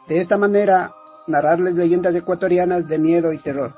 [0.08, 0.94] De esta manera,
[1.26, 3.74] narrarles leyendas ecuatorianas de miedo y terror,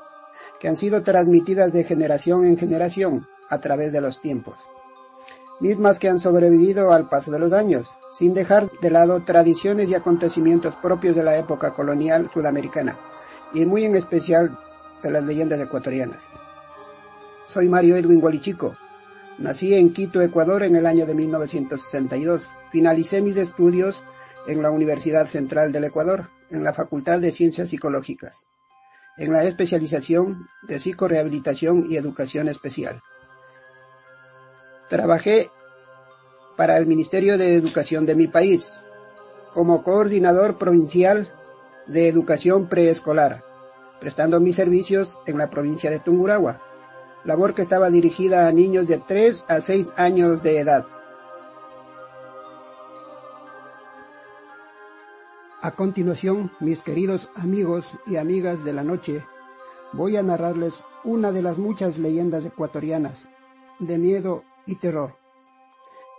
[0.61, 4.69] que han sido transmitidas de generación en generación a través de los tiempos,
[5.59, 9.95] mismas que han sobrevivido al paso de los años, sin dejar de lado tradiciones y
[9.95, 12.97] acontecimientos propios de la época colonial sudamericana
[13.53, 14.57] y muy en especial
[15.03, 16.29] de las leyendas ecuatorianas.
[17.45, 18.75] Soy Mario Edwin Gualichico.
[19.37, 22.51] Nací en Quito, Ecuador en el año de 1962.
[22.71, 24.03] Finalicé mis estudios
[24.47, 28.47] en la Universidad Central del Ecuador, en la Facultad de Ciencias Psicológicas,
[29.17, 33.01] en la especialización de psicorehabilitación y educación especial.
[34.89, 35.47] Trabajé
[36.57, 38.85] para el Ministerio de Educación de mi país
[39.53, 41.33] como coordinador provincial
[41.87, 43.43] de educación preescolar,
[43.99, 46.61] prestando mis servicios en la provincia de Tungurahua.
[47.23, 50.85] labor que estaba dirigida a niños de 3 a 6 años de edad.
[55.61, 59.23] A continuación, mis queridos amigos y amigas de la noche,
[59.93, 63.27] voy a narrarles una de las muchas leyendas ecuatorianas
[63.77, 65.15] de miedo y terror,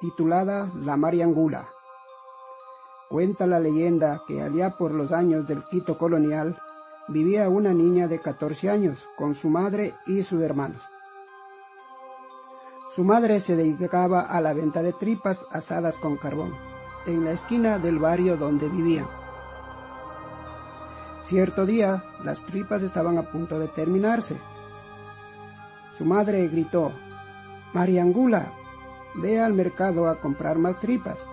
[0.01, 1.67] titulada La Mariangula.
[3.13, 6.57] Cuenta la leyenda que allá por los años del Quito colonial
[7.09, 10.81] vivía una niña de 14 años con su madre y sus hermanos.
[12.97, 16.55] Su madre se dedicaba a la venta de tripas asadas con carbón
[17.05, 19.07] en la esquina del barrio donde vivían.
[21.23, 24.39] Cierto día las tripas estaban a punto de terminarse.
[25.99, 26.93] Su madre gritó,
[27.75, 28.51] Mariangula,
[29.17, 31.27] ve al mercado a comprar más tripas.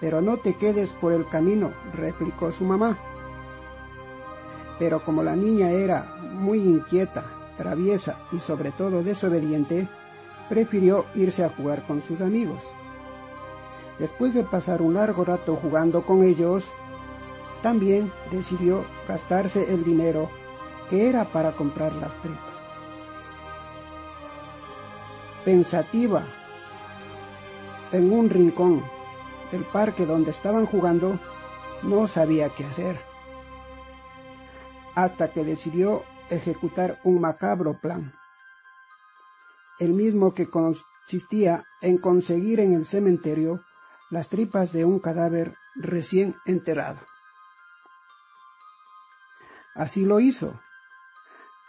[0.00, 2.96] Pero no te quedes por el camino, replicó su mamá.
[4.78, 7.24] Pero como la niña era muy inquieta,
[7.58, 9.88] traviesa y sobre todo desobediente,
[10.48, 12.72] prefirió irse a jugar con sus amigos.
[13.98, 16.70] Después de pasar un largo rato jugando con ellos,
[17.62, 20.30] también decidió gastarse el dinero
[20.88, 22.40] que era para comprar las tripas.
[25.44, 26.22] Pensativa,
[27.92, 28.82] en un rincón
[29.50, 31.18] del parque donde estaban jugando,
[31.82, 33.10] no sabía qué hacer
[34.94, 38.12] hasta que decidió ejecutar un macabro plan,
[39.78, 43.64] el mismo que consistía en conseguir en el cementerio
[44.10, 46.98] las tripas de un cadáver recién enterrado.
[49.74, 50.60] Así lo hizo.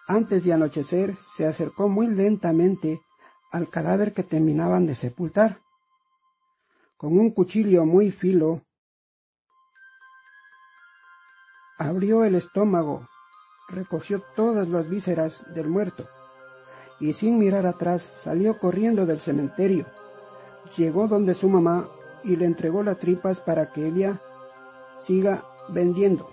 [0.08, 3.02] Antes de anochecer se acercó muy lentamente
[3.52, 5.62] al cadáver que terminaban de sepultar.
[7.02, 8.62] Con un cuchillo muy filo,
[11.80, 13.08] abrió el estómago
[13.70, 16.08] recogió todas las vísceras del muerto
[17.00, 19.88] y sin mirar atrás salió corriendo del cementerio.
[20.78, 21.90] Llegó donde su mamá
[22.24, 24.22] y le entregó las tripas para que ella
[25.00, 26.30] siga vendiendo.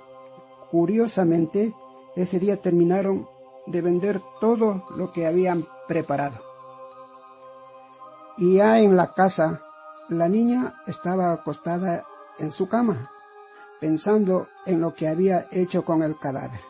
[0.71, 1.75] Curiosamente,
[2.15, 3.27] ese día terminaron
[3.69, 6.37] de vender todo lo que habían preparado.
[8.37, 9.65] Y ya en la casa,
[10.09, 12.05] la niña estaba acostada
[12.39, 13.11] en su cama,
[13.81, 16.61] pensando en lo que había hecho con el cadáver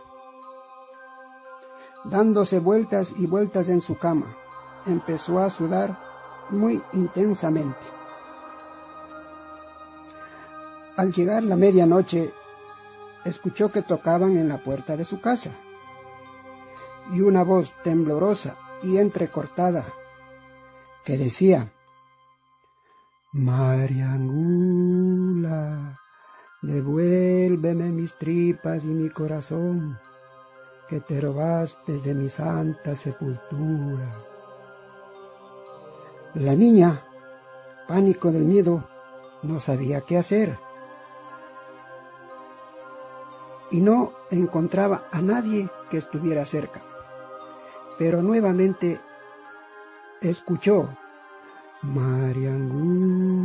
[2.05, 4.35] dándose vueltas y vueltas en su cama.
[4.87, 5.99] Empezó a sudar
[6.51, 7.77] muy intensamente.
[10.97, 12.33] Al llegar la medianoche,
[13.25, 15.51] escuchó que tocaban en la puerta de su casa
[17.13, 19.85] y una voz temblorosa y entrecortada
[21.05, 21.73] que decía,
[23.33, 24.81] Mariangula,
[26.63, 29.99] devuélveme mis tripas y mi corazón
[30.89, 34.25] que te robaste de mi santa sepultura.
[36.37, 37.03] La niña,
[37.87, 38.89] pánico del miedo,
[39.43, 40.59] no sabía qué hacer.
[43.71, 46.81] Y no encontraba a nadie que estuviera cerca.
[47.99, 48.99] Pero nuevamente
[50.23, 50.89] escuchó,
[51.83, 53.39] Mariangula,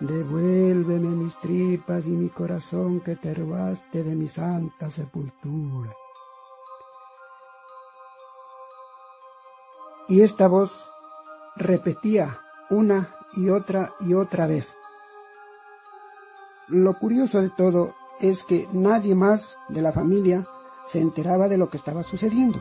[0.00, 5.94] Devuélveme mis tripas y mi corazón que te robaste de mi santa sepultura.
[10.08, 10.90] Y esta voz
[11.56, 12.40] repetía
[12.70, 14.76] una y otra y otra vez.
[16.68, 20.44] Lo curioso de todo es que nadie más de la familia
[20.86, 22.60] se enteraba de lo que estaba sucediendo.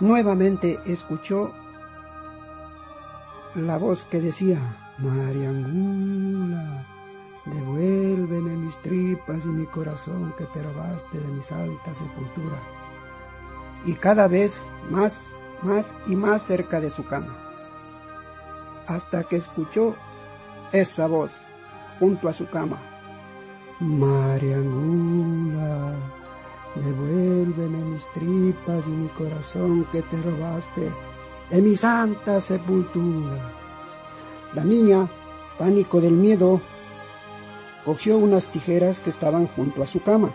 [0.00, 1.52] Nuevamente escuchó
[3.54, 4.60] la voz que decía,
[4.98, 6.84] Mariangula,
[7.46, 12.58] devuélveme mis tripas y mi corazón que te robaste de mi santa sepultura.
[13.86, 14.60] Y cada vez
[14.90, 15.24] más,
[15.62, 17.34] más y más cerca de su cama,
[18.86, 19.94] hasta que escuchó
[20.72, 21.32] esa voz
[21.98, 22.78] junto a su cama.
[23.80, 24.34] Mariangula,
[26.84, 30.90] devuélveme mis tripas y mi corazón que te robaste
[31.50, 33.52] de mi santa sepultura.
[34.54, 35.08] La niña,
[35.58, 36.60] pánico del miedo,
[37.84, 40.30] cogió unas tijeras que estaban junto a su cama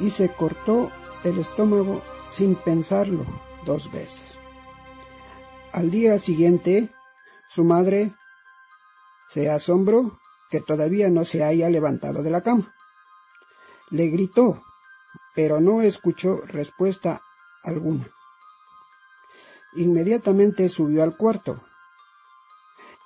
[0.00, 0.90] y se cortó
[1.24, 3.24] el estómago sin pensarlo
[3.64, 4.38] dos veces.
[5.72, 6.88] Al día siguiente,
[7.48, 8.12] su madre
[9.30, 10.18] se asombró
[10.50, 12.74] que todavía no se haya levantado de la cama.
[13.90, 14.62] Le gritó,
[15.34, 17.22] pero no escuchó respuesta
[17.62, 18.08] alguna.
[19.74, 21.62] Inmediatamente subió al cuarto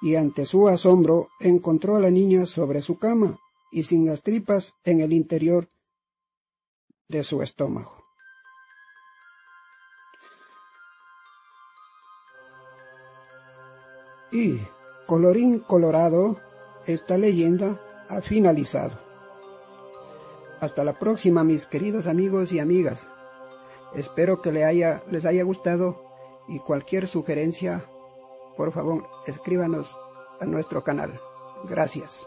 [0.03, 3.37] y ante su asombro encontró a la niña sobre su cama
[3.71, 5.69] y sin las tripas en el interior
[7.09, 8.05] de su estómago.
[14.33, 14.61] Y,
[15.07, 16.41] colorín colorado,
[16.85, 19.06] esta leyenda ha finalizado.
[20.61, 23.07] Hasta la próxima, mis queridos amigos y amigas.
[23.95, 25.95] Espero que les haya, les haya gustado
[26.49, 27.85] y cualquier sugerencia,
[28.57, 29.97] por favor, escríbanos
[30.41, 31.13] a nuestro canal.
[31.69, 32.27] Gracias.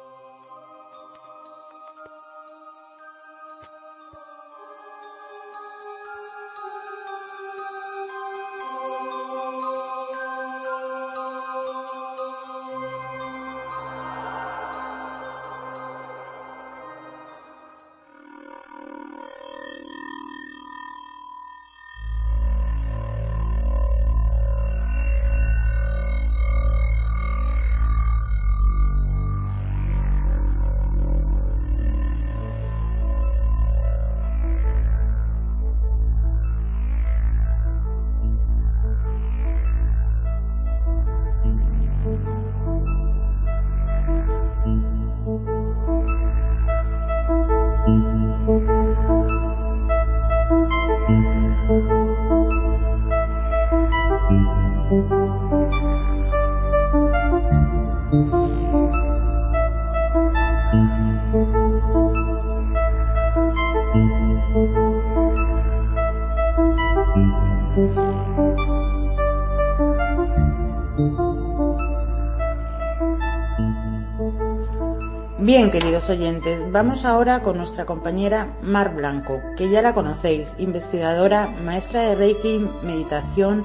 [76.10, 82.02] Queridos oyentes, vamos ahora con nuestra compañera Mar Blanco, que ya la conocéis, investigadora, maestra
[82.02, 83.64] de Reiki, meditación,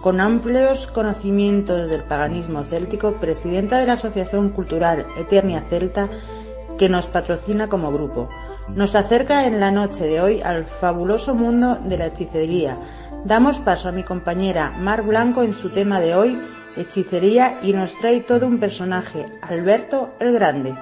[0.00, 6.08] con amplios conocimientos del paganismo céltico, presidenta de la Asociación Cultural Eternia Celta,
[6.78, 8.28] que nos patrocina como grupo.
[8.68, 12.78] Nos acerca en la noche de hoy al fabuloso mundo de la hechicería.
[13.24, 16.40] Damos paso a mi compañera Mar Blanco en su tema de hoy,
[16.76, 20.74] hechicería, y nos trae todo un personaje, Alberto el Grande.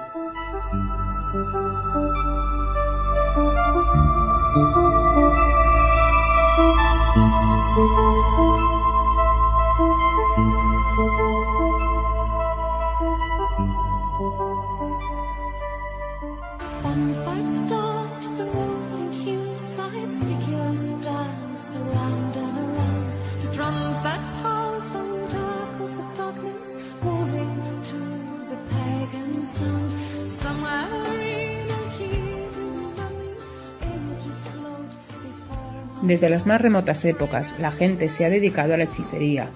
[36.09, 39.51] Desde las más remotas épocas, la gente se ha dedicado a la hechicería,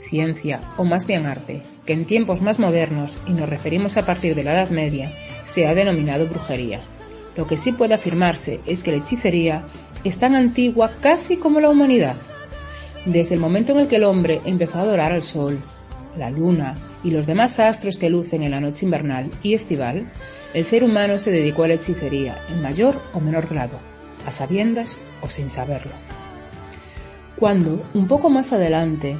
[0.00, 4.34] ciencia o más bien arte, que en tiempos más modernos, y nos referimos a partir
[4.34, 5.12] de la Edad Media,
[5.44, 6.80] se ha denominado brujería.
[7.36, 9.64] Lo que sí puede afirmarse es que la hechicería
[10.02, 12.16] es tan antigua casi como la humanidad.
[13.04, 15.58] Desde el momento en el que el hombre empezó a adorar al sol,
[16.16, 16.74] la luna
[17.04, 20.10] y los demás astros que lucen en la noche invernal y estival,
[20.54, 23.87] el ser humano se dedicó a la hechicería en mayor o menor grado
[24.28, 25.92] a sabiendas o sin saberlo.
[27.36, 29.16] Cuando, un poco más adelante,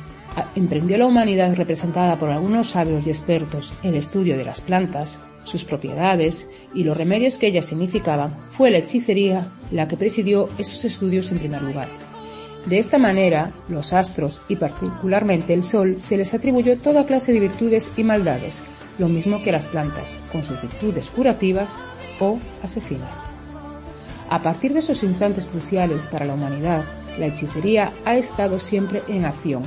[0.54, 5.64] emprendió la humanidad representada por algunos sabios y expertos el estudio de las plantas, sus
[5.64, 11.30] propiedades y los remedios que ellas significaban, fue la hechicería la que presidió esos estudios
[11.32, 11.88] en primer lugar.
[12.66, 17.40] De esta manera, los astros y particularmente el sol se les atribuyó toda clase de
[17.40, 18.62] virtudes y maldades,
[18.98, 21.78] lo mismo que las plantas, con sus virtudes curativas
[22.20, 23.37] o asesinas.
[24.30, 26.84] A partir de esos instantes cruciales para la humanidad,
[27.18, 29.62] la hechicería ha estado siempre en acción.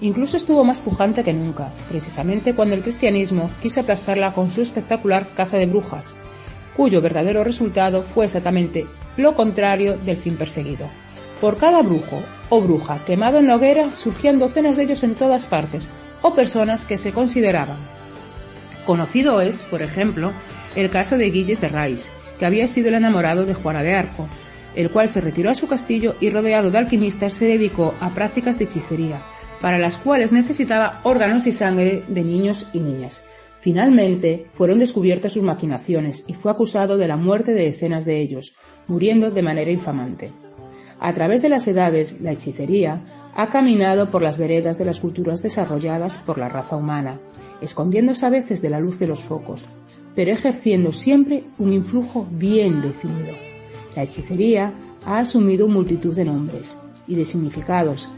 [0.00, 5.26] Incluso estuvo más pujante que nunca, precisamente cuando el cristianismo quiso aplastarla con su espectacular
[5.34, 6.14] caza de brujas,
[6.76, 8.86] cuyo verdadero resultado fue exactamente
[9.16, 10.88] lo contrario del fin perseguido.
[11.40, 15.46] Por cada brujo o bruja quemado en la hoguera surgían docenas de ellos en todas
[15.46, 15.88] partes,
[16.20, 17.76] o personas que se consideraban.
[18.86, 20.32] Conocido es, por ejemplo,
[20.76, 24.28] el caso de Guilles de Rais, que había sido el enamorado de Juana de Arco,
[24.74, 28.58] el cual se retiró a su castillo y rodeado de alquimistas se dedicó a prácticas
[28.58, 29.22] de hechicería,
[29.60, 33.26] para las cuales necesitaba órganos y sangre de niños y niñas.
[33.60, 38.56] Finalmente fueron descubiertas sus maquinaciones y fue acusado de la muerte de decenas de ellos,
[38.86, 40.30] muriendo de manera infamante.
[41.00, 43.02] A través de las edades, la hechicería
[43.34, 47.20] ha caminado por las veredas de las culturas desarrolladas por la raza humana,
[47.60, 49.68] escondiéndose a veces de la luz de los focos,
[50.14, 53.34] pero ejerciendo siempre un influjo bien definido.
[53.94, 54.72] La hechicería
[55.06, 58.08] ha asumido multitud de nombres y de significados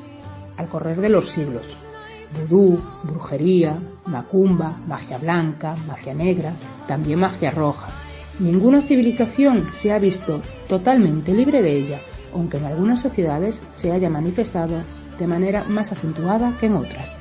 [0.57, 1.77] al correr de los siglos.
[2.49, 6.53] Vudú, brujería, macumba, magia blanca, magia negra,
[6.87, 7.89] también magia roja.
[8.39, 12.01] Ninguna civilización se ha visto totalmente libre de ella,
[12.33, 14.83] aunque en algunas sociedades se haya manifestado
[15.19, 17.20] de manera más acentuada que en otras.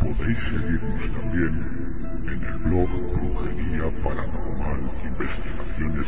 [0.00, 1.54] Podéis seguirnos también
[2.26, 6.06] en el blog Brujería Paranormal Investigaciones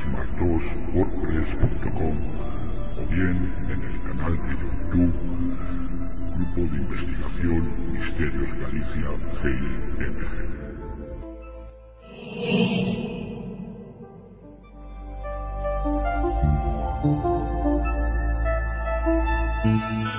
[0.93, 2.16] WordPress.com
[2.99, 3.39] o bien
[3.70, 5.15] en el canal de YouTube
[6.35, 7.62] Grupo de Investigación
[7.93, 9.09] Misterios Galicia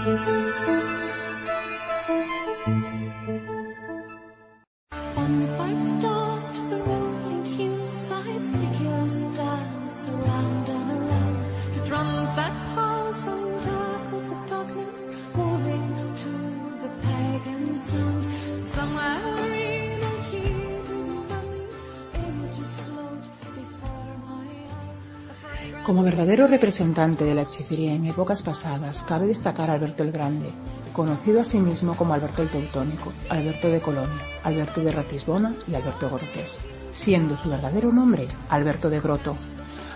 [0.04, 0.51] GIMG.
[25.84, 30.50] Como verdadero representante de la hechicería en épocas pasadas, cabe destacar a Alberto el Grande,
[30.94, 36.62] conocido asimismo como Alberto el Teutónico, Alberto de Colonia, Alberto de Ratisbona y Alberto Grotés,
[36.92, 39.36] siendo su verdadero nombre Alberto de Groto.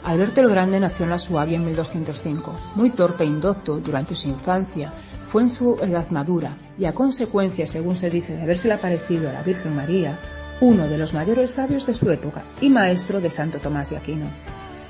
[0.03, 2.55] Alberto el Grande nació en la Suabia en 1205.
[2.73, 4.91] Muy torpe e indocto durante su infancia,
[5.23, 9.33] fue en su edad madura y a consecuencia, según se dice, de habérsele aparecido a
[9.33, 10.17] la Virgen María,
[10.61, 14.25] uno de los mayores sabios de su época y maestro de Santo Tomás de Aquino.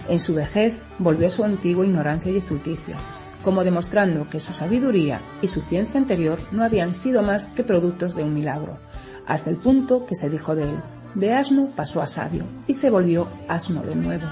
[0.08, 2.96] En su vejez volvió a su antigua ignorancia y estulticia,
[3.44, 8.16] como demostrando que su sabiduría y su ciencia anterior no habían sido más que productos
[8.16, 8.78] de un milagro,
[9.28, 10.80] hasta el punto que se dijo de él,
[11.16, 14.26] de asno pasó a sabio y se volvió asno de nuevo.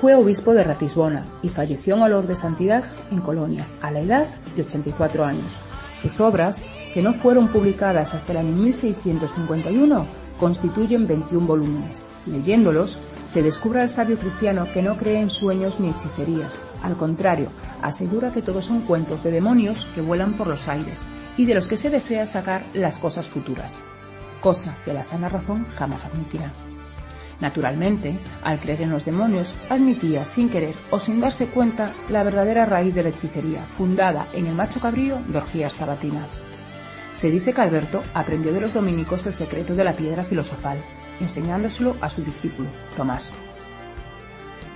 [0.00, 4.28] Fue obispo de Ratisbona y falleció en olor de santidad en Colonia, a la edad
[4.54, 5.60] de 84 años.
[5.94, 10.06] Sus obras, que no fueron publicadas hasta el año 1651,
[10.38, 12.04] constituyen 21 volúmenes.
[12.26, 16.60] Leyéndolos, se descubre al sabio cristiano que no cree en sueños ni hechicerías.
[16.82, 17.48] Al contrario,
[17.82, 21.04] asegura que todos son cuentos de demonios que vuelan por los aires
[21.36, 23.80] y de los que se desea sacar las cosas futuras,
[24.40, 26.52] cosa que la sana razón jamás admitirá.
[27.40, 32.64] Naturalmente, al creer en los demonios, admitía sin querer o sin darse cuenta la verdadera
[32.64, 36.38] raíz de la hechicería, fundada en el macho cabrío de orgías sabatinas.
[37.12, 40.82] Se dice que Alberto aprendió de los dominicos el secreto de la piedra filosofal,
[41.20, 43.36] enseñándoselo a su discípulo, Tomás.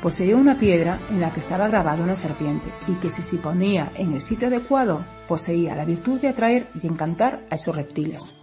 [0.02, 3.90] Poseía una piedra en la que estaba grabada una serpiente y que si se ponía
[3.97, 8.39] en el sitio adecuado poseía la virtud de atraer y encantar a esos reptiles.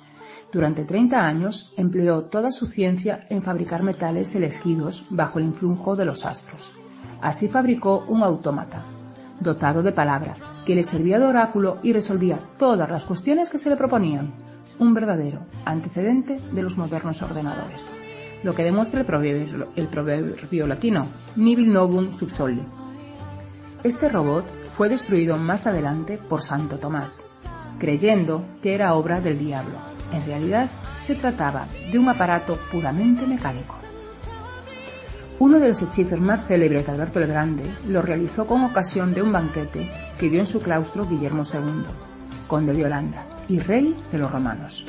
[0.51, 6.05] Durante 30 años empleó toda su ciencia en fabricar metales elegidos bajo el influjo de
[6.05, 6.73] los astros.
[7.22, 8.84] Así fabricó un autómata,
[9.39, 10.35] dotado de palabra,
[10.65, 14.34] que le servía de oráculo y resolvía todas las cuestiones que se le proponían,
[14.80, 17.89] un verdadero antecedente de los modernos ordenadores,
[18.43, 22.61] lo que demuestra el proverbio, latino, Nibil novum sub sole.
[23.84, 27.30] Este robot fue destruido más adelante por Santo Tomás,
[27.80, 29.77] creyendo que era obra del diablo.
[30.11, 33.76] En realidad, se trataba de un aparato puramente mecánico.
[35.39, 39.22] Uno de los hechizos más célebres de Alberto el Grande lo realizó con ocasión de
[39.22, 41.84] un banquete que dio en su claustro Guillermo II,
[42.47, 44.85] conde de Holanda y rey de los romanos.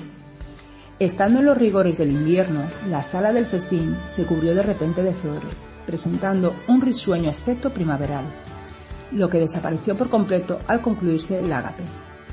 [0.98, 5.12] Estando en los rigores del invierno, la sala del festín se cubrió de repente de
[5.12, 8.24] flores, presentando un risueño aspecto primaveral,
[9.12, 11.82] lo que desapareció por completo al concluirse el ágape.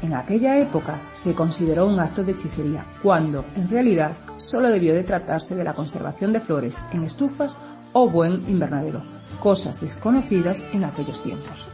[0.01, 5.03] En aquella época se consideró un acto de hechicería, cuando, en realidad, solo debió de
[5.03, 7.57] tratarse de la conservación de flores en estufas
[7.91, 9.01] o buen invernadero,
[9.39, 11.67] cosas desconocidas en aquellos tiempos.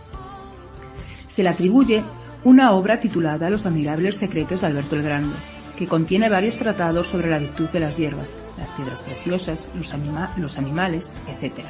[1.27, 2.03] Se le atribuye
[2.43, 5.35] una obra titulada Los admirables secretos de Alberto el Grande,
[5.77, 11.13] que contiene varios tratados sobre la virtud de las hierbas, las piedras preciosas, los, animales,
[11.27, 11.65] etc.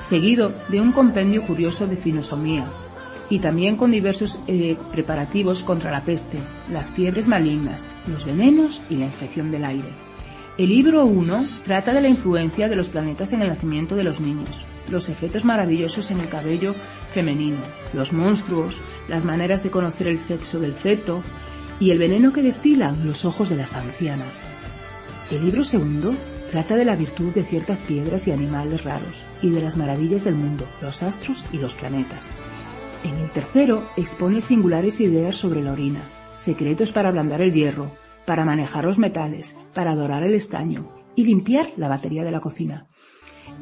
[0.00, 2.66] Seguido de un compendio curioso de finosomía,
[3.28, 8.96] y también con diversos eh, preparativos contra la peste, las fiebres malignas, los venenos y
[8.96, 9.88] la infección del aire.
[10.58, 14.20] El libro 1 trata de la influencia de los planetas en el nacimiento de los
[14.20, 16.74] niños, los efectos maravillosos en el cabello
[17.12, 17.60] femenino,
[17.92, 21.22] los monstruos, las maneras de conocer el sexo del feto
[21.78, 24.40] y el veneno que destilan los ojos de las ancianas.
[25.30, 26.14] El libro segundo
[26.50, 30.34] trata de la virtud de ciertas piedras y animales raros y de las maravillas del
[30.34, 32.32] mundo, los astros y los planetas.
[33.04, 36.02] En el tercero expone singulares ideas sobre la orina,
[36.34, 37.90] secretos para ablandar el hierro,
[38.26, 42.84] para manejar los metales, para adorar el estaño y limpiar la batería de la cocina.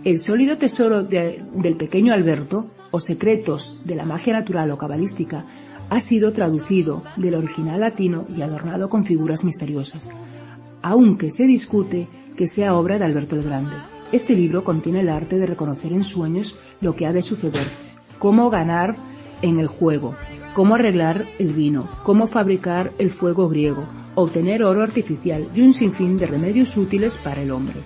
[0.09, 5.44] El sólido tesoro del pequeño Alberto, o secretos de la magia natural o cabalística,
[5.90, 10.09] ha sido traducido del original latino y adornado con figuras misteriosas,
[10.80, 12.09] aunque se discute
[12.39, 13.76] que sea obra de Alberto el Grande.
[14.10, 17.66] Este libro contiene el arte de reconocer en sueños lo que ha de suceder,
[18.18, 18.97] cómo ganar
[19.43, 20.14] en el juego,
[20.55, 26.16] cómo arreglar el vino, cómo fabricar el fuego griego, obtener oro artificial y un sinfín
[26.16, 27.76] de remedios útiles para el hombre.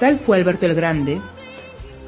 [0.00, 1.20] Tal fue Alberto el Grande,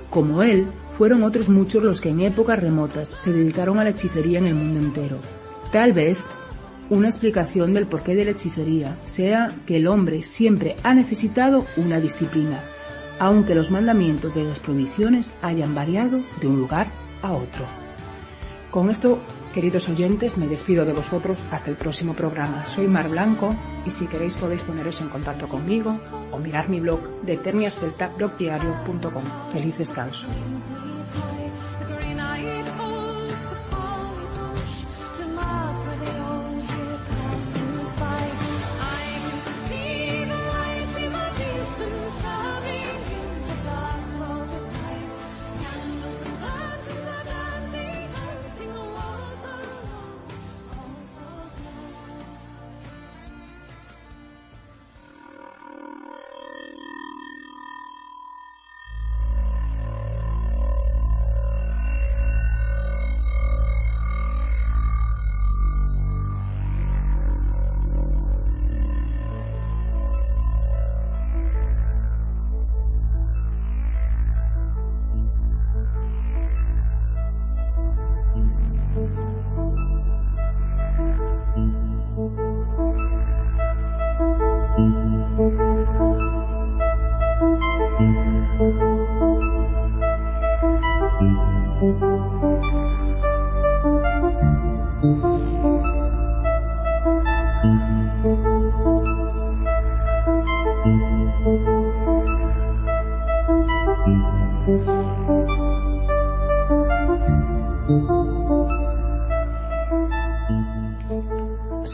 [0.09, 4.39] como él, fueron otros muchos los que en épocas remotas se dedicaron a la hechicería
[4.39, 5.19] en el mundo entero.
[5.71, 6.25] Tal vez
[6.89, 12.01] una explicación del porqué de la hechicería sea que el hombre siempre ha necesitado una
[12.01, 12.65] disciplina,
[13.19, 16.87] aunque los mandamientos de las prohibiciones hayan variado de un lugar
[17.21, 17.67] a otro.
[18.71, 19.19] Con esto
[19.53, 22.65] Queridos oyentes, me despido de vosotros hasta el próximo programa.
[22.65, 23.55] Soy Mar Blanco
[23.85, 26.01] y si queréis podéis poneros en contacto conmigo
[26.31, 29.53] o mirar mi blog de eterniacelta.blogdiario.com.
[29.53, 30.27] Feliz descanso.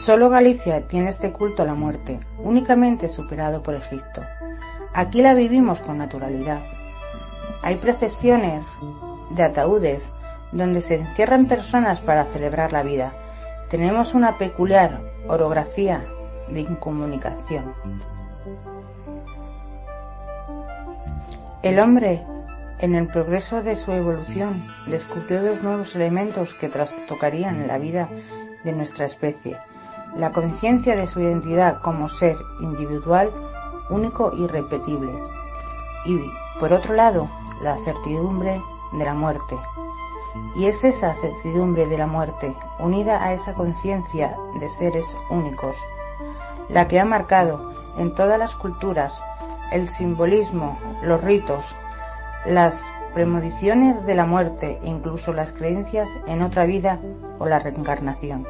[0.09, 4.23] Solo Galicia tiene este culto a la muerte, únicamente superado por Egipto.
[4.91, 6.63] Aquí la vivimos con naturalidad.
[7.61, 8.65] Hay procesiones
[9.29, 10.11] de ataúdes
[10.51, 13.13] donde se encierran personas para celebrar la vida.
[13.69, 16.03] Tenemos una peculiar orografía
[16.49, 17.71] de incomunicación.
[21.61, 22.25] El hombre,
[22.79, 28.09] en el progreso de su evolución, descubrió dos nuevos elementos que trastocarían la vida
[28.63, 29.55] de nuestra especie
[30.15, 33.31] la conciencia de su identidad como ser individual,
[33.89, 35.11] único y repetible,
[36.05, 36.19] y,
[36.59, 37.29] por otro lado,
[37.61, 38.61] la certidumbre
[38.93, 39.57] de la muerte.
[40.55, 45.75] Y es esa certidumbre de la muerte, unida a esa conciencia de seres únicos,
[46.69, 49.21] la que ha marcado en todas las culturas
[49.71, 51.75] el simbolismo, los ritos,
[52.45, 52.83] las
[53.13, 56.99] premoniciones de la muerte e incluso las creencias en otra vida
[57.39, 58.47] o la reencarnación.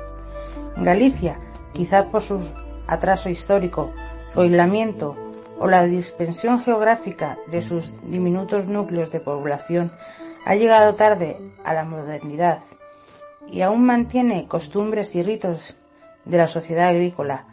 [0.78, 1.38] Galicia
[1.74, 2.42] quizá por su
[2.88, 3.94] atraso histórico,
[4.34, 5.16] su aislamiento
[5.60, 9.92] o la dispensión geográfica de sus diminutos núcleos de población,
[10.46, 12.62] ha llegado tarde a la modernidad
[13.52, 15.76] y aún mantiene costumbres y ritos
[16.26, 17.46] de la sociedad agrícola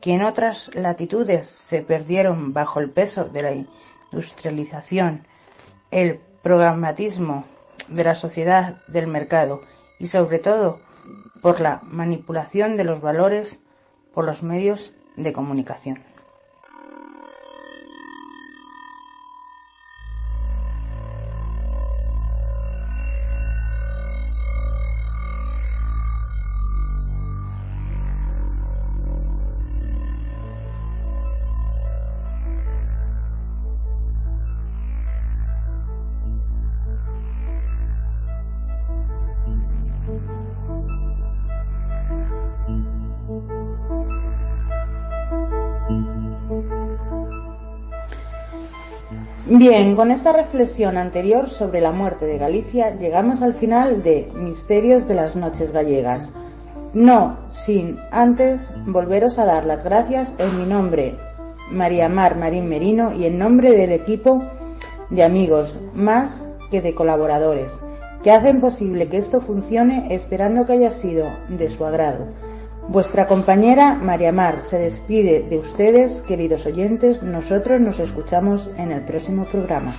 [0.00, 3.52] que en otras latitudes se perdieron bajo el peso de la
[4.12, 5.26] industrialización,
[5.92, 7.44] el programatismo
[7.88, 9.60] de la sociedad del mercado
[9.98, 10.80] y sobre todo
[11.40, 13.60] por la manipulación de los valores
[14.12, 16.11] por los medios de comunicación.
[49.62, 55.06] Bien, con esta reflexión anterior sobre la muerte de Galicia llegamos al final de Misterios
[55.06, 56.32] de las Noches Gallegas.
[56.94, 61.14] No sin antes volveros a dar las gracias en mi nombre,
[61.70, 64.42] María Mar Marín Merino, y en nombre del equipo
[65.10, 67.72] de amigos, más que de colaboradores,
[68.24, 72.26] que hacen posible que esto funcione esperando que haya sido de su agrado.
[72.92, 77.22] Vuestra compañera María Mar se despide de ustedes, queridos oyentes.
[77.22, 79.94] Nosotros nos escuchamos en el próximo programa.